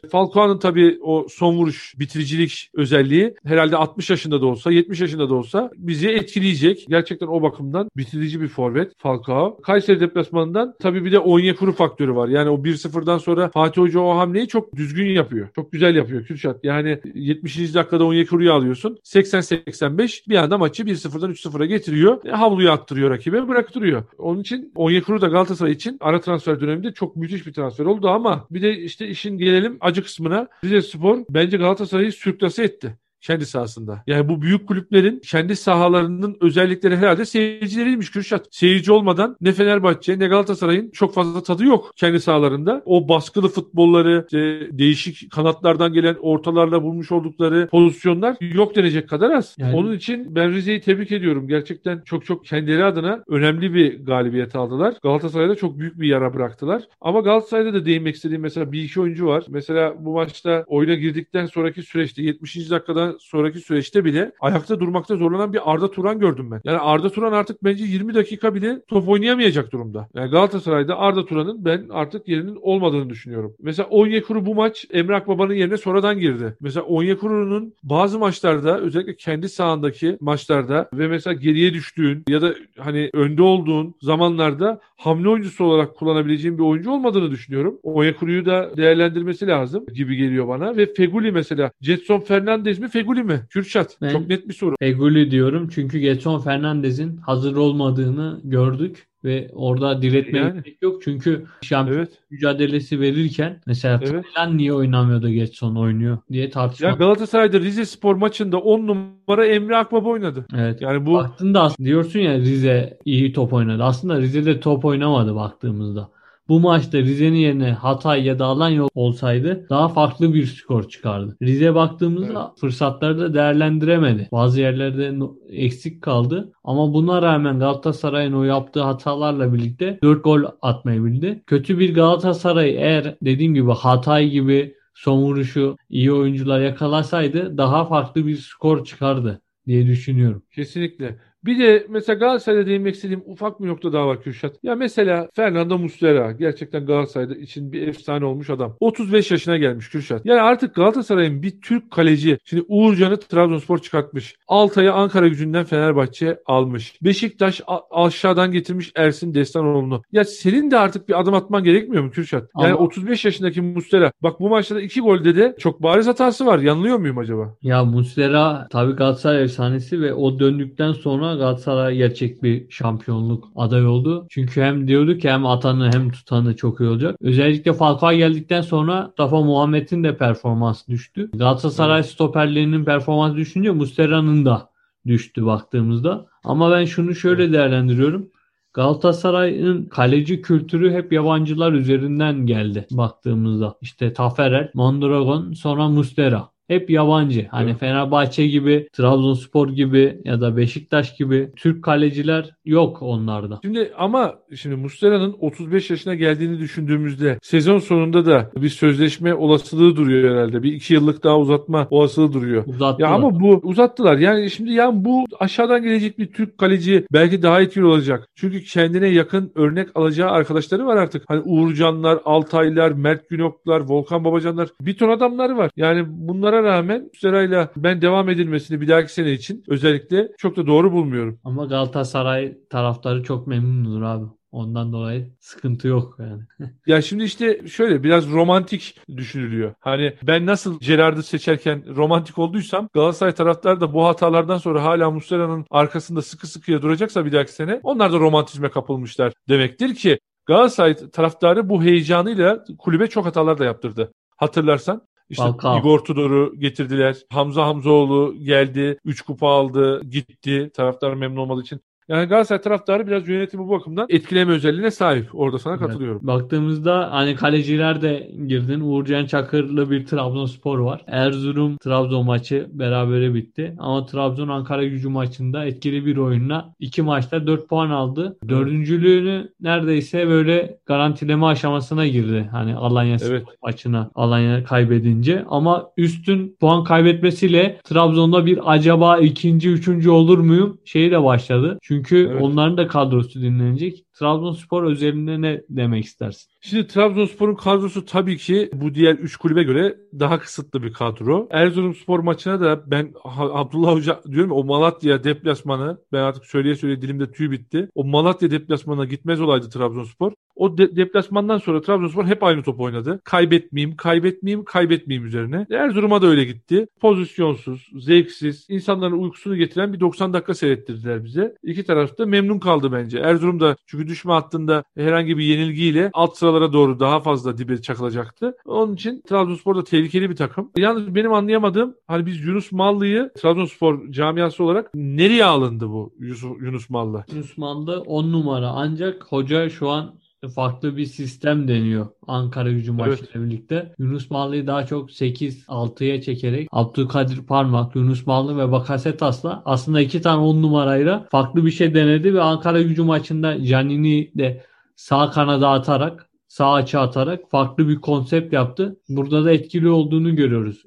Falcao'nun 0.10 0.58
tabii 0.58 0.98
o 1.02 1.26
son 1.30 1.54
vuruş, 1.54 1.94
bitiricilik 1.98 2.70
özelliği 2.74 3.34
herhalde 3.44 3.76
60 3.76 4.10
yaşında 4.10 4.40
da 4.40 4.46
olsa, 4.46 4.72
70 4.72 5.00
yaşında 5.00 5.30
da 5.30 5.34
olsa 5.34 5.70
bizi 5.76 6.08
etkileyecek. 6.08 6.86
Gerçekten 6.88 7.26
o 7.26 7.42
bakımdan 7.42 7.90
bitirici 7.96 8.40
bir 8.40 8.48
forvet 8.48 8.92
Falcao. 8.98 9.60
Kayseri 9.62 10.00
deplasmanından 10.22 10.74
tabii 10.80 11.04
bir 11.04 11.12
de 11.12 11.18
Onyekuru 11.18 11.72
faktörü 11.72 12.14
var. 12.14 12.28
Yani 12.28 12.50
o 12.50 12.54
1-0'dan 12.54 13.18
sonra 13.18 13.50
Fatih 13.50 13.82
Hoca 13.82 14.00
o 14.00 14.16
hamleyi 14.16 14.48
çok 14.48 14.76
düzgün 14.76 15.06
yapıyor. 15.06 15.48
Çok 15.54 15.72
güzel 15.72 15.96
yapıyor 15.96 16.24
Kürşat. 16.24 16.64
Yani 16.64 16.98
70. 17.14 17.74
dakikada 17.74 18.04
Onyekuru'yu 18.04 18.52
alıyorsun. 18.52 18.98
80-85 19.04 20.28
bir 20.28 20.36
anda 20.36 20.58
maçı 20.58 20.82
1-0'dan 20.82 21.30
3-0'a 21.30 21.66
getiriyor. 21.66 22.24
E, 22.24 22.30
havluyu 22.30 22.70
attırıyor 22.70 23.10
rakibe 23.10 23.48
bıraktırıyor. 23.48 24.04
Onun 24.18 24.40
için 24.40 24.72
Onyekuru 24.74 25.20
da 25.20 25.26
Galatasaray 25.26 25.72
için 25.72 25.96
ara 26.00 26.20
transfer 26.20 26.60
döneminde 26.60 26.92
çok 26.92 27.16
müthiş 27.16 27.46
bir 27.46 27.52
transfer 27.52 27.84
oldu 27.84 28.08
ama 28.08 28.46
bir 28.50 28.62
de 28.62 28.78
işte 28.78 29.08
işin 29.08 29.38
gelelim 29.38 29.78
acı 29.80 30.02
kısmına. 30.02 30.48
Rize 30.64 30.82
Spor 30.82 31.18
bence 31.30 31.56
Galatasaray'ı 31.56 32.12
sürklase 32.12 32.64
etti 32.64 32.96
kendi 33.22 33.46
sahasında. 33.46 34.02
Yani 34.06 34.28
bu 34.28 34.42
büyük 34.42 34.66
kulüplerin 34.68 35.20
kendi 35.26 35.56
sahalarının 35.56 36.36
özellikleri 36.40 36.96
herhalde 36.96 37.24
seyircileriymiş 37.24 38.10
Kürşat. 38.10 38.46
Seyirci 38.50 38.92
olmadan 38.92 39.36
ne 39.40 39.52
Fenerbahçe 39.52 40.18
ne 40.18 40.26
Galatasaray'ın 40.26 40.90
çok 40.90 41.14
fazla 41.14 41.42
tadı 41.42 41.64
yok 41.64 41.90
kendi 41.96 42.20
sahalarında. 42.20 42.82
O 42.84 43.08
baskılı 43.08 43.48
futbolları, 43.48 44.24
işte 44.26 44.68
değişik 44.78 45.30
kanatlardan 45.30 45.92
gelen 45.92 46.16
ortalarla 46.20 46.82
bulmuş 46.82 47.12
oldukları 47.12 47.68
pozisyonlar 47.70 48.36
yok 48.40 48.76
denecek 48.76 49.08
kadar 49.08 49.30
az. 49.30 49.56
Yani- 49.58 49.76
Onun 49.76 49.92
için 49.92 50.34
ben 50.34 50.52
Rize'yi 50.52 50.80
tebrik 50.80 51.12
ediyorum. 51.12 51.48
Gerçekten 51.48 52.02
çok 52.04 52.24
çok 52.26 52.44
kendileri 52.44 52.84
adına 52.84 53.24
önemli 53.28 53.74
bir 53.74 54.04
galibiyet 54.04 54.56
aldılar. 54.56 54.94
Galatasaray'da 55.02 55.54
çok 55.54 55.78
büyük 55.78 56.00
bir 56.00 56.08
yara 56.08 56.34
bıraktılar. 56.34 56.82
Ama 57.00 57.20
Galatasaray'da 57.20 57.74
da 57.74 57.84
değinmek 57.86 58.14
istediğim 58.14 58.42
mesela 58.42 58.72
bir 58.72 58.82
iki 58.82 59.00
oyuncu 59.00 59.26
var. 59.26 59.44
Mesela 59.48 59.94
bu 59.98 60.12
maçta 60.12 60.64
oyuna 60.66 60.94
girdikten 60.94 61.46
sonraki 61.46 61.82
süreçte 61.82 62.22
70. 62.22 62.70
dakikadan 62.70 63.11
sonraki 63.20 63.60
süreçte 63.60 64.04
bile 64.04 64.32
ayakta 64.40 64.80
durmakta 64.80 65.16
zorlanan 65.16 65.52
bir 65.52 65.72
Arda 65.72 65.90
Turan 65.90 66.18
gördüm 66.18 66.50
ben. 66.50 66.60
Yani 66.64 66.78
Arda 66.78 67.10
Turan 67.10 67.32
artık 67.32 67.64
bence 67.64 67.84
20 67.84 68.14
dakika 68.14 68.54
bile 68.54 68.82
top 68.88 69.08
oynayamayacak 69.08 69.72
durumda. 69.72 70.08
Yani 70.14 70.30
Galatasaray'da 70.30 70.98
Arda 70.98 71.24
Turan'ın 71.24 71.64
ben 71.64 71.86
artık 71.90 72.28
yerinin 72.28 72.58
olmadığını 72.62 73.10
düşünüyorum. 73.10 73.54
Mesela 73.62 73.88
Onyekuru 73.88 74.46
bu 74.46 74.54
maç 74.54 74.86
Emre 74.90 75.16
Akbaba'nın 75.16 75.54
yerine 75.54 75.76
sonradan 75.76 76.18
girdi. 76.18 76.56
Mesela 76.60 76.86
Onyekuru'nun 76.86 77.74
bazı 77.82 78.18
maçlarda 78.18 78.78
özellikle 78.78 79.16
kendi 79.16 79.48
sahandaki 79.48 80.16
maçlarda 80.20 80.88
ve 80.92 81.08
mesela 81.08 81.34
geriye 81.34 81.74
düştüğün 81.74 82.24
ya 82.28 82.42
da 82.42 82.54
hani 82.78 83.10
önde 83.12 83.42
olduğun 83.42 83.94
zamanlarda 84.02 84.80
hamle 84.96 85.28
oyuncusu 85.28 85.64
olarak 85.64 85.94
kullanabileceğin 85.96 86.58
bir 86.58 86.62
oyuncu 86.62 86.90
olmadığını 86.90 87.30
düşünüyorum. 87.30 87.78
Onyekuru'yu 87.82 88.46
da 88.46 88.76
değerlendirmesi 88.76 89.46
lazım 89.46 89.86
gibi 89.94 90.16
geliyor 90.16 90.48
bana 90.48 90.76
ve 90.76 90.94
Feguli 90.94 91.32
mesela 91.32 91.70
Jetson 91.80 92.20
Fernandez 92.20 92.78
mi 92.78 92.88
Feguli 92.88 93.01
mi? 93.06 93.40
Kürşat. 93.50 93.96
Ben- 94.02 94.12
Çok 94.12 94.28
net 94.28 94.48
bir 94.48 94.54
soru. 94.54 94.74
Feguli 94.80 95.30
diyorum 95.30 95.68
çünkü 95.74 95.98
Getson 95.98 96.40
Fernandez'in 96.40 97.16
hazır 97.16 97.56
olmadığını 97.56 98.40
gördük 98.44 99.06
ve 99.24 99.50
orada 99.52 100.02
diretmeye 100.02 100.44
Yani. 100.44 100.62
gerek 100.62 100.82
yok. 100.82 101.02
Çünkü 101.04 101.44
şampiyon 101.62 101.98
Evet. 101.98 102.08
mücadelesi 102.30 103.00
verirken 103.00 103.60
mesela 103.66 104.00
Evet. 104.02 104.24
Taylan 104.34 104.58
niye 104.58 104.72
oynamıyordu 104.72 105.28
Getson 105.28 105.76
oynuyor 105.76 106.18
diye 106.32 106.50
tartışma. 106.50 106.88
Ya 106.88 106.94
Galatasaray'da 106.94 107.60
Rize 107.60 107.84
Spor 107.84 108.14
maçında 108.16 108.58
10 108.58 108.86
numara 108.86 109.46
Emre 109.46 109.76
Akbaba 109.76 110.08
oynadı. 110.08 110.46
evet. 110.56 110.82
Yani 110.82 111.06
bu 111.06 111.12
Baktığında 111.12 111.62
aslında 111.62 111.86
diyorsun 111.88 112.20
ya 112.20 112.38
Rize 112.38 112.98
iyi 113.04 113.32
top 113.32 113.52
oynadı. 113.52 113.82
Aslında 113.84 114.20
Rize'de 114.20 114.60
top 114.60 114.84
oynamadı 114.84 115.34
baktığımızda. 115.34 116.08
Bu 116.48 116.60
maçta 116.60 116.98
Rize'nin 116.98 117.36
yerine 117.36 117.72
Hatay 117.72 118.24
ya 118.24 118.38
da 118.38 118.44
Alanya 118.44 118.84
olsaydı 118.94 119.66
daha 119.70 119.88
farklı 119.88 120.34
bir 120.34 120.46
skor 120.46 120.88
çıkardı. 120.88 121.36
Rize 121.42 121.74
baktığımızda 121.74 122.54
fırsatları 122.60 123.18
da 123.18 123.34
değerlendiremedi. 123.34 124.28
Bazı 124.32 124.60
yerlerde 124.60 125.14
eksik 125.48 126.02
kaldı. 126.02 126.52
Ama 126.64 126.94
buna 126.94 127.22
rağmen 127.22 127.58
Galatasaray'ın 127.58 128.32
o 128.32 128.44
yaptığı 128.44 128.82
hatalarla 128.82 129.54
birlikte 129.54 129.98
4 130.02 130.24
gol 130.24 130.42
atmayı 130.62 131.04
bildi. 131.04 131.42
Kötü 131.46 131.78
bir 131.78 131.94
Galatasaray 131.94 132.70
eğer 132.70 133.16
dediğim 133.22 133.54
gibi 133.54 133.70
Hatay 133.70 134.28
gibi 134.28 134.74
son 134.94 135.22
vuruşu 135.22 135.76
iyi 135.88 136.12
oyuncular 136.12 136.60
yakalasaydı 136.60 137.58
daha 137.58 137.84
farklı 137.84 138.26
bir 138.26 138.36
skor 138.36 138.84
çıkardı 138.84 139.42
diye 139.66 139.86
düşünüyorum. 139.86 140.42
Kesinlikle. 140.54 141.18
Bir 141.44 141.58
de 141.58 141.86
mesela 141.88 142.18
Galatasaray'da 142.18 142.66
değinmek 142.66 142.94
istediğim 142.94 143.22
ufak 143.26 143.62
bir 143.62 143.68
nokta 143.68 143.92
daha 143.92 144.06
var 144.06 144.22
Kürşat. 144.22 144.52
Ya 144.62 144.74
mesela 144.74 145.28
Fernando 145.34 145.78
Muslera 145.78 146.32
gerçekten 146.32 146.86
Galatasaray'da 146.86 147.34
için 147.34 147.72
bir 147.72 147.88
efsane 147.88 148.24
olmuş 148.24 148.50
adam. 148.50 148.76
35 148.80 149.30
yaşına 149.30 149.56
gelmiş 149.56 149.88
Kürşat. 149.88 150.26
Yani 150.26 150.40
artık 150.40 150.74
Galatasaray'ın 150.74 151.42
bir 151.42 151.60
Türk 151.60 151.90
kaleci. 151.90 152.38
Şimdi 152.44 152.64
Uğurcan'ı 152.68 153.16
Trabzonspor 153.20 153.78
çıkartmış. 153.78 154.36
Altay'ı 154.48 154.92
Ankara 154.92 155.28
gücünden 155.28 155.64
Fenerbahçe 155.64 156.38
almış. 156.46 156.98
Beşiktaş 157.02 157.60
aşağıdan 157.90 158.52
getirmiş 158.52 158.92
Ersin 158.96 159.34
Destanoğlu'nu. 159.34 160.02
Ya 160.12 160.24
senin 160.24 160.70
de 160.70 160.78
artık 160.78 161.08
bir 161.08 161.20
adım 161.20 161.34
atman 161.34 161.64
gerekmiyor 161.64 162.02
mu 162.04 162.10
Kürşat? 162.10 162.50
Yani 162.60 162.72
Ama- 162.72 162.84
35 162.84 163.24
yaşındaki 163.24 163.60
Muslera. 163.60 164.12
Bak 164.22 164.40
bu 164.40 164.48
maçta 164.48 164.74
da 164.74 164.80
2 164.80 165.00
golde 165.00 165.36
de 165.36 165.56
çok 165.58 165.82
bariz 165.82 166.06
hatası 166.06 166.46
var. 166.46 166.58
Yanılıyor 166.58 166.98
muyum 166.98 167.18
acaba? 167.18 167.54
Ya 167.62 167.84
Muslera 167.84 168.68
tabii 168.70 168.92
Galatasaray 168.92 169.42
efsanesi 169.42 170.00
ve 170.00 170.14
o 170.14 170.38
döndükten 170.38 170.92
sonra 170.92 171.31
Galatasaray 171.34 171.96
gerçek 171.96 172.42
bir 172.42 172.70
şampiyonluk 172.70 173.48
adayı 173.56 173.88
oldu. 173.88 174.26
Çünkü 174.30 174.62
hem 174.62 174.88
diyorduk 174.88 175.20
ki 175.20 175.30
hem 175.30 175.46
atanı 175.46 175.90
hem 175.92 176.10
tutanı 176.10 176.56
çok 176.56 176.80
iyi 176.80 176.88
olacak. 176.88 177.16
Özellikle 177.20 177.72
Falcao 177.72 178.12
geldikten 178.12 178.60
sonra 178.60 179.02
Mustafa 179.06 179.40
Muhammed'in 179.40 180.04
de 180.04 180.16
performansı 180.16 180.86
düştü. 180.88 181.30
Galatasaray 181.34 182.02
stoperlerinin 182.02 182.84
performansı 182.84 183.36
düşünce 183.36 183.70
Muslera'nın 183.70 184.44
da 184.44 184.70
düştü 185.06 185.46
baktığımızda. 185.46 186.26
Ama 186.44 186.70
ben 186.70 186.84
şunu 186.84 187.14
şöyle 187.14 187.52
değerlendiriyorum. 187.52 188.28
Galatasaray'ın 188.74 189.84
kaleci 189.84 190.42
kültürü 190.42 190.92
hep 190.92 191.12
yabancılar 191.12 191.72
üzerinden 191.72 192.46
geldi 192.46 192.86
baktığımızda. 192.90 193.74
İşte 193.80 194.12
Taferel, 194.12 194.70
Mondragon, 194.74 195.52
sonra 195.52 195.88
Muslera. 195.88 196.48
Hep 196.72 196.90
yabancı. 196.90 197.46
Hani 197.50 197.70
Evet. 197.70 197.80
Fenerbahçe 197.80 198.46
gibi, 198.46 198.88
Trabzonspor 198.92 199.68
gibi 199.68 200.20
ya 200.24 200.40
da 200.40 200.56
Beşiktaş 200.56 201.16
gibi 201.16 201.52
Türk 201.56 201.84
kaleciler 201.84 202.50
yok 202.64 203.02
onlarda. 203.02 203.58
Şimdi 203.62 203.92
ama 203.98 204.34
şimdi 204.54 204.76
Muslera'nın 204.76 205.36
35 205.40 205.90
yaşına 205.90 206.14
geldiğini 206.14 206.58
düşündüğümüzde 206.58 207.38
sezon 207.42 207.78
sonunda 207.78 208.26
da 208.26 208.50
bir 208.56 208.68
sözleşme 208.68 209.34
olasılığı 209.34 209.96
duruyor 209.96 210.30
herhalde. 210.30 210.62
Bir 210.62 210.72
iki 210.72 210.94
yıllık 210.94 211.24
daha 211.24 211.38
uzatma 211.38 211.86
olasılığı 211.90 212.32
duruyor. 212.32 212.64
Uzattılar. 212.66 213.08
Ya 213.08 213.14
ama 213.14 213.40
bu 213.40 213.60
uzattılar. 213.62 214.18
Yani 214.18 214.50
şimdi 214.50 214.72
ya 214.72 215.04
bu 215.04 215.24
aşağıdan 215.40 215.82
gelecek 215.82 216.18
bir 216.18 216.32
Türk 216.32 216.58
kaleci 216.58 217.06
belki 217.12 217.42
daha 217.42 217.60
etkili 217.60 217.84
olacak. 217.84 218.28
Çünkü 218.34 218.64
kendine 218.64 219.08
yakın 219.08 219.52
örnek 219.54 219.88
alacağı 219.94 220.30
arkadaşları 220.30 220.86
var 220.86 220.96
artık. 220.96 221.24
Hani 221.28 221.42
Uğurcanlar, 221.44 222.18
Altaylar, 222.24 222.92
Mert 222.92 223.28
Günoklar, 223.28 223.80
Volkan 223.80 224.24
Babacanlar 224.24 224.68
bir 224.80 224.96
ton 224.96 225.08
adamları 225.08 225.56
var. 225.56 225.70
Yani 225.76 226.04
bunlara 226.08 226.61
rağmen 226.62 227.02
Muslera'yla 227.02 227.72
ben 227.76 228.02
devam 228.02 228.28
edilmesini 228.28 228.80
bir 228.80 228.88
dahaki 228.88 229.12
sene 229.12 229.32
için 229.32 229.64
özellikle 229.68 230.28
çok 230.38 230.56
da 230.56 230.66
doğru 230.66 230.92
bulmuyorum. 230.92 231.40
Ama 231.44 231.64
Galatasaray 231.64 232.58
taraftarı 232.70 233.22
çok 233.22 233.46
memnundur 233.46 234.02
abi. 234.02 234.24
Ondan 234.52 234.92
dolayı 234.92 235.32
sıkıntı 235.40 235.88
yok 235.88 236.16
yani. 236.18 236.42
Ya 236.86 237.02
şimdi 237.02 237.24
işte 237.24 237.68
şöyle 237.68 238.02
biraz 238.02 238.30
romantik 238.30 239.00
düşünülüyor. 239.16 239.74
Hani 239.80 240.14
ben 240.22 240.46
nasıl 240.46 240.80
Gerard'ı 240.80 241.22
seçerken 241.22 241.96
romantik 241.96 242.38
olduysam 242.38 242.88
Galatasaray 242.94 243.34
taraftarı 243.34 243.80
da 243.80 243.94
bu 243.94 244.06
hatalardan 244.06 244.58
sonra 244.58 244.84
hala 244.84 245.10
Muslera'nın 245.10 245.66
arkasında 245.70 246.22
sıkı 246.22 246.46
sıkıya 246.46 246.82
duracaksa 246.82 247.26
bir 247.26 247.32
dahaki 247.32 247.52
sene 247.52 247.80
onlar 247.82 248.12
da 248.12 248.18
romantizme 248.18 248.70
kapılmışlar 248.70 249.32
demektir 249.48 249.94
ki 249.94 250.18
Galatasaray 250.46 250.96
taraftarı 250.96 251.68
bu 251.68 251.82
heyecanıyla 251.82 252.64
kulübe 252.78 253.06
çok 253.06 253.26
hatalar 253.26 253.58
da 253.58 253.64
yaptırdı. 253.64 254.12
Hatırlarsan 254.36 255.02
işte 255.30 255.44
Falcao. 255.44 255.78
Igor 255.78 255.98
Tudor'u 255.98 256.54
getirdiler. 256.58 257.16
Hamza 257.30 257.66
Hamzoğlu 257.66 258.34
geldi. 258.38 258.98
3 259.04 259.22
kupa 259.22 259.48
aldı. 259.48 260.04
Gitti. 260.04 260.70
Taraftar 260.74 261.14
memnun 261.14 261.36
olmadığı 261.40 261.62
için. 261.62 261.80
Yani 262.08 262.28
Galatasaray 262.28 262.62
taraftarı 262.62 263.06
biraz 263.06 263.28
yönetimi 263.28 263.64
bu 263.64 263.70
bakımdan 263.70 264.06
etkileme 264.08 264.52
özelliğine 264.52 264.90
sahip. 264.90 265.28
Orada 265.34 265.58
sana 265.58 265.76
katılıyorum. 265.78 266.20
Baktığımızda 266.22 267.08
hani 267.12 267.34
kaleciler 267.34 268.02
de 268.02 268.30
girdin. 268.46 268.80
Uğurcan 268.80 269.26
Çakır'lı 269.26 269.90
bir 269.90 270.06
Trabzonspor 270.06 270.78
var. 270.78 271.04
Erzurum 271.06 271.76
Trabzon 271.76 272.26
maçı 272.26 272.66
berabere 272.72 273.34
bitti. 273.34 273.74
Ama 273.78 274.06
Trabzon 274.06 274.48
Ankara 274.48 274.84
gücü 274.84 275.08
maçında 275.08 275.64
etkili 275.64 276.06
bir 276.06 276.16
oyunla 276.16 276.74
iki 276.80 277.02
maçta 277.02 277.46
4 277.46 277.68
puan 277.68 277.90
aldı. 277.90 278.36
Dördüncülüğünü 278.48 279.48
neredeyse 279.60 280.28
böyle 280.28 280.78
garantileme 280.86 281.46
aşamasına 281.46 282.06
girdi. 282.06 282.48
Hani 282.52 282.74
Alanya 282.76 283.16
Evet. 283.28 283.44
maçına 283.62 284.10
Alanya 284.14 284.64
kaybedince. 284.64 285.44
Ama 285.48 285.90
üstün 285.96 286.56
puan 286.60 286.84
kaybetmesiyle 286.84 287.80
Trabzon'da 287.84 288.46
bir 288.46 288.72
acaba 288.72 289.18
ikinci, 289.18 289.70
üçüncü 289.70 290.10
olur 290.10 290.38
muyum 290.38 290.78
şeyi 290.84 291.10
de 291.10 291.24
başladı. 291.24 291.78
Çünkü 291.82 291.91
Evet. 292.30 292.42
onların 292.42 292.76
da 292.76 292.86
kadrosu 292.88 293.40
dinlenecek. 293.42 294.04
Trabzonspor 294.18 294.82
özelinde 294.84 295.40
ne 295.42 295.62
demek 295.68 296.04
istersin? 296.04 296.52
Şimdi 296.60 296.86
Trabzonspor'un 296.86 297.54
kadrosu 297.54 298.04
tabii 298.04 298.36
ki 298.36 298.70
bu 298.72 298.94
diğer 298.94 299.14
3 299.14 299.36
kulübe 299.36 299.62
göre 299.62 299.96
daha 300.18 300.38
kısıtlı 300.38 300.82
bir 300.82 300.92
kadro. 300.92 301.48
Erzurumspor 301.50 302.18
maçına 302.20 302.60
da 302.60 302.90
ben 302.90 303.12
Abdullah 303.24 303.92
Hoca 303.92 304.20
diyorum 304.30 304.50
ya, 304.50 304.56
o 304.56 304.64
Malatya 304.64 305.24
deplasmanı 305.24 305.98
ben 306.12 306.22
artık 306.22 306.46
söyleye 306.46 306.74
söyleye 306.74 307.02
dilimde 307.02 307.30
tüy 307.32 307.50
bitti. 307.50 307.88
O 307.94 308.04
Malatya 308.04 308.50
deplasmanına 308.50 309.04
gitmez 309.04 309.40
olaydı 309.40 309.70
Trabzonspor. 309.70 310.32
O 310.56 310.78
de- 310.78 310.96
deplasmandan 310.96 311.58
sonra 311.58 311.80
Trabzonspor 311.80 312.24
hep 312.24 312.42
aynı 312.42 312.62
top 312.62 312.80
oynadı. 312.80 313.20
Kaybetmeyeyim, 313.24 313.96
kaybetmeyeyim, 313.96 314.64
kaybetmeyeyim 314.64 315.26
üzerine. 315.26 315.66
Erzurum'a 315.70 316.22
da 316.22 316.26
öyle 316.26 316.44
gitti. 316.44 316.86
Pozisyonsuz, 317.00 317.90
zevksiz, 317.98 318.66
insanların 318.68 319.18
uykusunu 319.18 319.56
getiren 319.56 319.92
bir 319.92 320.00
90 320.00 320.32
dakika 320.32 320.54
seyrettirdiler 320.54 321.24
bize. 321.24 321.54
İki 321.62 321.84
taraf 321.84 322.18
da 322.18 322.26
memnun 322.26 322.58
kaldı 322.58 322.92
bence. 322.92 323.18
Erzurum 323.18 323.60
da 323.60 323.76
çünkü 323.86 324.01
düşme 324.06 324.32
hattında 324.32 324.84
herhangi 324.96 325.38
bir 325.38 325.44
yenilgiyle 325.44 326.10
alt 326.12 326.36
sıralara 326.36 326.72
doğru 326.72 327.00
daha 327.00 327.20
fazla 327.20 327.58
dibe 327.58 327.82
çakılacaktı. 327.82 328.56
Onun 328.66 328.94
için 328.94 329.22
Trabzonspor 329.28 329.76
da 329.76 329.84
tehlikeli 329.84 330.30
bir 330.30 330.36
takım. 330.36 330.70
Yalnız 330.76 331.14
benim 331.14 331.32
anlayamadığım 331.32 331.94
hani 332.06 332.26
biz 332.26 332.44
Yunus 332.44 332.72
Mallı'yı 332.72 333.30
Trabzonspor 333.36 334.10
camiası 334.10 334.64
olarak 334.64 334.90
nereye 334.94 335.44
alındı 335.44 335.88
bu 335.88 336.14
Yusuf, 336.18 336.62
Yunus 336.62 336.90
Mallı? 336.90 337.24
Osmanlı 337.40 338.00
10 338.00 338.32
numara 338.32 338.68
ancak 338.68 339.24
hoca 339.28 339.70
şu 339.70 339.88
an 339.88 340.21
farklı 340.48 340.96
bir 340.96 341.06
sistem 341.06 341.68
deniyor 341.68 342.06
Ankara 342.26 342.70
gücü 342.72 342.92
maçıyla 342.92 343.46
birlikte. 343.46 343.94
Yunus 343.98 344.30
Mallı'yı 344.30 344.66
daha 344.66 344.86
çok 344.86 345.10
8-6'ya 345.10 346.22
çekerek 346.22 346.68
Abdülkadir 346.72 347.46
Parmak, 347.46 347.96
Yunus 347.96 348.26
Mallı 348.26 348.58
ve 348.58 348.72
Bakasetas'la 348.72 349.62
aslında 349.64 350.00
iki 350.00 350.22
tane 350.22 350.40
10 350.40 350.62
numarayla 350.62 351.26
farklı 351.30 351.66
bir 351.66 351.70
şey 351.70 351.94
denedi 351.94 352.34
ve 352.34 352.42
Ankara 352.42 352.82
gücü 352.82 353.02
maçında 353.02 353.64
Canini 353.64 354.30
de 354.38 354.64
sağ 354.96 355.30
kanada 355.30 355.68
atarak 355.68 356.28
sağ 356.48 356.72
açı 356.72 357.00
atarak 357.00 357.50
farklı 357.50 357.88
bir 357.88 357.96
konsept 357.96 358.52
yaptı. 358.52 358.96
Burada 359.08 359.44
da 359.44 359.52
etkili 359.52 359.88
olduğunu 359.88 360.36
görüyoruz. 360.36 360.82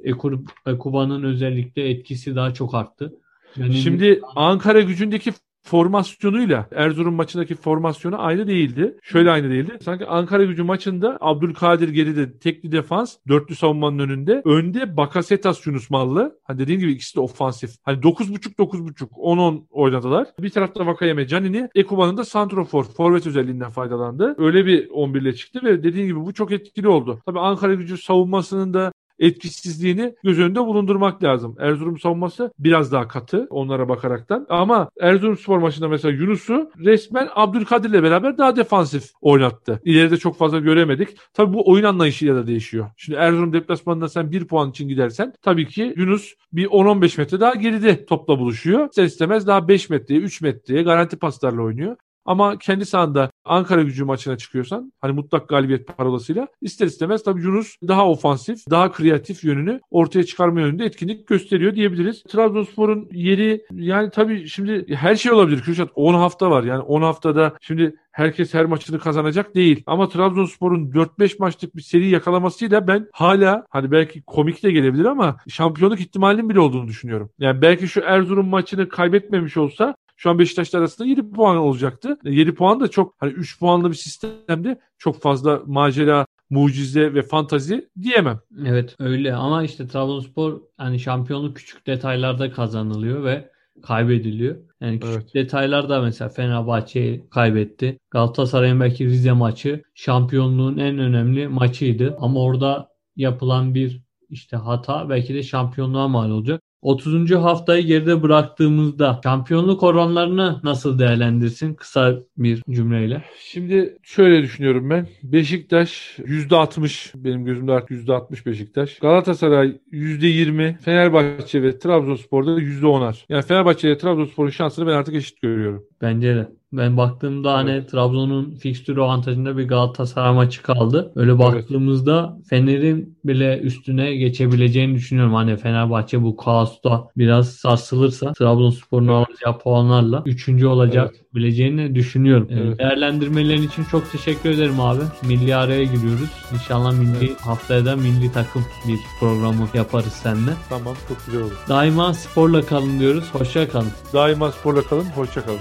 Ekuba'nın 0.65 1.23
özellikle 1.23 1.89
etkisi 1.89 2.35
daha 2.35 2.53
çok 2.53 2.75
arttı. 2.75 3.13
Canini- 3.57 3.73
Şimdi 3.73 4.21
Ankara 4.35 4.81
gücündeki 4.81 5.31
formasyonuyla 5.65 6.67
Erzurum 6.71 7.15
maçındaki 7.15 7.55
formasyonu 7.55 8.21
aynı 8.21 8.47
değildi. 8.47 8.97
Şöyle 9.03 9.31
aynı 9.31 9.49
değildi. 9.49 9.77
Sanki 9.81 10.05
Ankara 10.05 10.43
gücü 10.43 10.63
maçında 10.63 11.17
Abdülkadir 11.21 11.89
geride 11.89 12.39
tekli 12.39 12.71
defans, 12.71 13.15
dörtlü 13.27 13.55
savunmanın 13.55 13.99
önünde. 13.99 14.41
Önde 14.45 14.97
Bakasetas 14.97 15.67
Yunus 15.67 15.89
Mallı. 15.89 16.39
Hani 16.43 16.59
dediğim 16.59 16.81
gibi 16.81 16.91
ikisi 16.91 17.15
de 17.15 17.19
ofansif. 17.19 17.71
Hani 17.83 17.99
9.5 17.99 18.55
9.5 18.55 19.09
10-10 19.09 19.63
oynadılar. 19.69 20.27
Bir 20.39 20.49
tarafta 20.49 20.85
Vakayeme 20.85 21.27
Canini, 21.27 21.69
Ekuba'nın 21.75 22.17
da 22.17 22.25
santrofor, 22.25 22.83
forvet 22.83 23.27
özelliğinden 23.27 23.69
faydalandı. 23.69 24.35
Öyle 24.37 24.65
bir 24.65 24.89
11 24.89 25.21
ile 25.21 25.35
çıktı 25.35 25.59
ve 25.63 25.83
dediğim 25.83 26.07
gibi 26.07 26.19
bu 26.19 26.33
çok 26.33 26.51
etkili 26.51 26.87
oldu. 26.87 27.19
Tabii 27.25 27.39
Ankara 27.39 27.73
gücü 27.73 27.97
savunmasının 27.97 28.73
da 28.73 28.91
etkisizliğini 29.19 30.15
göz 30.23 30.39
önünde 30.39 30.59
bulundurmak 30.59 31.23
lazım. 31.23 31.55
Erzurum 31.59 31.99
savunması 31.99 32.51
biraz 32.59 32.91
daha 32.91 33.07
katı 33.07 33.47
onlara 33.49 33.89
bakaraktan. 33.89 34.45
Ama 34.49 34.89
Erzurumspor 34.99 35.57
maçında 35.57 35.87
mesela 35.87 36.13
Yunus'u 36.13 36.71
resmen 36.77 37.29
Abdülkadir'le 37.35 38.03
beraber 38.03 38.37
daha 38.37 38.55
defansif 38.55 39.11
oynattı. 39.21 39.81
İleride 39.83 40.17
çok 40.17 40.37
fazla 40.37 40.59
göremedik. 40.59 41.09
Tabii 41.33 41.53
bu 41.53 41.69
oyun 41.71 41.83
anlayışıyla 41.83 42.35
da 42.35 42.47
değişiyor. 42.47 42.89
Şimdi 42.97 43.19
Erzurum 43.19 43.53
deplasmanında 43.53 44.09
sen 44.09 44.31
bir 44.31 44.47
puan 44.47 44.69
için 44.69 44.87
gidersen 44.87 45.33
tabii 45.41 45.67
ki 45.67 45.93
Yunus 45.97 46.33
bir 46.53 46.65
10-15 46.65 47.19
metre 47.19 47.39
daha 47.39 47.55
geride 47.55 48.05
topla 48.05 48.39
buluşuyor. 48.39 48.89
İster 48.89 49.03
istemez 49.03 49.47
daha 49.47 49.67
5 49.67 49.89
metreye 49.89 50.19
3 50.19 50.41
metreye 50.41 50.83
garanti 50.83 51.17
paslarla 51.17 51.61
oynuyor. 51.61 51.95
Ama 52.25 52.57
kendi 52.57 52.85
sahanda 52.85 53.31
Ankara 53.45 53.81
gücü 53.81 54.05
maçına 54.05 54.37
çıkıyorsan 54.37 54.93
hani 55.01 55.13
mutlak 55.13 55.49
galibiyet 55.49 55.97
parolasıyla 55.97 56.47
ister 56.61 56.87
istemez 56.87 57.23
tabii 57.23 57.41
Yunus 57.41 57.75
daha 57.87 58.09
ofansif, 58.09 58.59
daha 58.69 58.91
kreatif 58.91 59.43
yönünü 59.43 59.79
ortaya 59.91 60.23
çıkarma 60.23 60.61
yönünde 60.61 60.85
etkinlik 60.85 61.27
gösteriyor 61.27 61.75
diyebiliriz. 61.75 62.23
Trabzonspor'un 62.23 63.09
yeri 63.11 63.65
yani 63.71 64.09
tabii 64.09 64.47
şimdi 64.47 64.95
her 64.95 65.15
şey 65.15 65.31
olabilir 65.31 65.61
Kürşat. 65.61 65.89
10 65.95 66.13
hafta 66.13 66.51
var 66.51 66.63
yani 66.63 66.81
10 66.81 67.01
haftada 67.01 67.53
şimdi 67.61 67.95
herkes 68.11 68.53
her 68.53 68.65
maçını 68.65 68.99
kazanacak 68.99 69.55
değil. 69.55 69.83
Ama 69.85 70.09
Trabzonspor'un 70.09 70.91
4-5 70.91 71.35
maçlık 71.39 71.75
bir 71.75 71.81
seri 71.81 72.09
yakalamasıyla 72.09 72.87
ben 72.87 73.07
hala 73.13 73.65
hani 73.69 73.91
belki 73.91 74.21
komik 74.21 74.63
de 74.63 74.71
gelebilir 74.71 75.05
ama 75.05 75.37
şampiyonluk 75.47 75.99
ihtimalinin 75.99 76.49
bile 76.49 76.59
olduğunu 76.59 76.87
düşünüyorum. 76.87 77.29
Yani 77.39 77.61
belki 77.61 77.87
şu 77.87 78.01
Erzurum 78.01 78.47
maçını 78.47 78.89
kaybetmemiş 78.89 79.57
olsa 79.57 79.95
şu 80.15 80.29
an 80.29 80.39
Beşiktaş'ta 80.39 80.77
arasında 80.77 81.07
7 81.07 81.31
puan 81.31 81.57
olacaktı. 81.57 82.17
7 82.23 82.53
puan 82.55 82.79
da 82.79 82.87
çok 82.87 83.15
hani 83.17 83.31
3 83.31 83.59
puanlı 83.59 83.89
bir 83.89 83.95
sistemde 83.95 84.79
çok 84.97 85.21
fazla 85.21 85.61
macera, 85.65 86.25
mucize 86.49 87.13
ve 87.13 87.21
fantazi 87.21 87.89
diyemem. 88.01 88.39
Evet 88.65 88.95
öyle 88.99 89.33
ama 89.35 89.63
işte 89.63 89.87
Trabzonspor 89.87 90.61
hani 90.77 90.99
şampiyonluk 90.99 91.55
küçük 91.55 91.87
detaylarda 91.87 92.51
kazanılıyor 92.51 93.23
ve 93.23 93.49
kaybediliyor. 93.83 94.55
Yani 94.81 94.99
küçük 94.99 95.15
Evet. 95.15 95.33
detaylarda 95.33 96.01
mesela 96.01 96.29
Fenerbahçe'yi 96.29 97.29
kaybetti. 97.29 97.99
Galatasaray'ın 98.11 98.79
belki 98.79 99.05
Rize 99.05 99.31
maçı 99.31 99.83
şampiyonluğun 99.95 100.77
en 100.77 100.97
önemli 100.99 101.47
maçıydı. 101.47 102.17
Ama 102.19 102.39
orada 102.41 102.89
yapılan 103.15 103.75
bir 103.75 104.01
işte 104.29 104.57
hata 104.57 105.09
belki 105.09 105.33
de 105.33 105.43
şampiyonluğa 105.43 106.07
mal 106.07 106.29
olacak. 106.31 106.61
30. 106.85 107.31
haftayı 107.31 107.85
geride 107.85 108.23
bıraktığımızda 108.23 109.19
şampiyonluk 109.23 109.83
oranlarını 109.83 110.59
nasıl 110.63 110.99
değerlendirsin? 110.99 111.73
Kısa 111.73 112.15
bir 112.37 112.63
cümleyle. 112.69 113.23
Şimdi 113.39 113.97
şöyle 114.03 114.43
düşünüyorum 114.43 114.89
ben. 114.89 115.07
Beşiktaş 115.23 116.19
%60 116.19 117.11
benim 117.15 117.45
gözümde 117.45 117.71
artık 117.71 117.91
%60 117.91 118.45
Beşiktaş. 118.45 118.99
Galatasaray 118.99 119.77
%20, 119.91 120.77
Fenerbahçe 120.77 121.63
ve 121.63 121.79
Trabzonspor'da 121.79 122.59
%10'ar. 122.59 123.25
Yani 123.29 123.41
Fenerbahçe 123.41 123.87
ile 123.87 123.97
Trabzonspor'un 123.97 124.49
şansını 124.49 124.87
ben 124.87 124.93
artık 124.93 125.15
eşit 125.15 125.41
görüyorum. 125.41 125.83
Bence 126.01 126.35
de. 126.35 126.47
Ben 126.77 126.97
baktığımda 126.97 127.53
hani 127.53 127.85
Trabzon'un 127.87 128.55
fikstürü 128.55 129.01
avantajında 129.01 129.57
bir 129.57 129.67
Galatasaray 129.67 130.33
maçı 130.33 130.61
kaldı. 130.63 131.11
Öyle 131.15 131.39
baktığımızda 131.39 132.37
Fener'in 132.49 133.17
bile 133.25 133.59
üstüne 133.59 134.15
geçebileceğini 134.15 134.95
düşünüyorum. 134.95 135.33
Hani 135.33 135.57
Fenerbahçe 135.57 136.21
bu 136.23 136.35
kaosta 136.37 137.07
biraz 137.17 137.49
sarsılırsa 137.49 138.33
Trabzonspor'un 138.33 139.07
Evet. 139.07 139.27
alacağı 139.29 139.59
puanlarla 139.59 140.23
3. 140.25 140.63
olacak 140.63 141.15
bileceğini 141.35 141.95
düşünüyorum. 141.95 142.47
Evet. 142.51 142.79
Değerlendirmelerin 142.79 143.61
için 143.67 143.83
çok 143.83 144.11
teşekkür 144.11 144.49
ederim 144.49 144.79
abi. 144.79 145.01
Milli 145.27 145.55
araya 145.55 145.83
giriyoruz. 145.83 146.29
İnşallah 146.53 146.93
milli 146.93 147.35
haftaya 147.35 147.85
da 147.85 147.95
milli 147.95 148.31
takım 148.31 148.65
bir 148.87 148.99
programı 149.19 149.67
yaparız 149.73 150.13
seninle. 150.23 150.51
Tamam 150.69 150.95
çok 151.07 151.25
güzel 151.25 151.41
olur. 151.41 151.51
Daima 151.69 152.13
sporla 152.13 152.61
kalın 152.61 152.99
diyoruz. 152.99 153.23
Hoşça 153.33 153.69
kalın. 153.69 153.87
Daima 154.13 154.51
sporla 154.51 154.81
kalın. 154.81 155.05
Hoşça 155.15 155.45
kalın. 155.45 155.59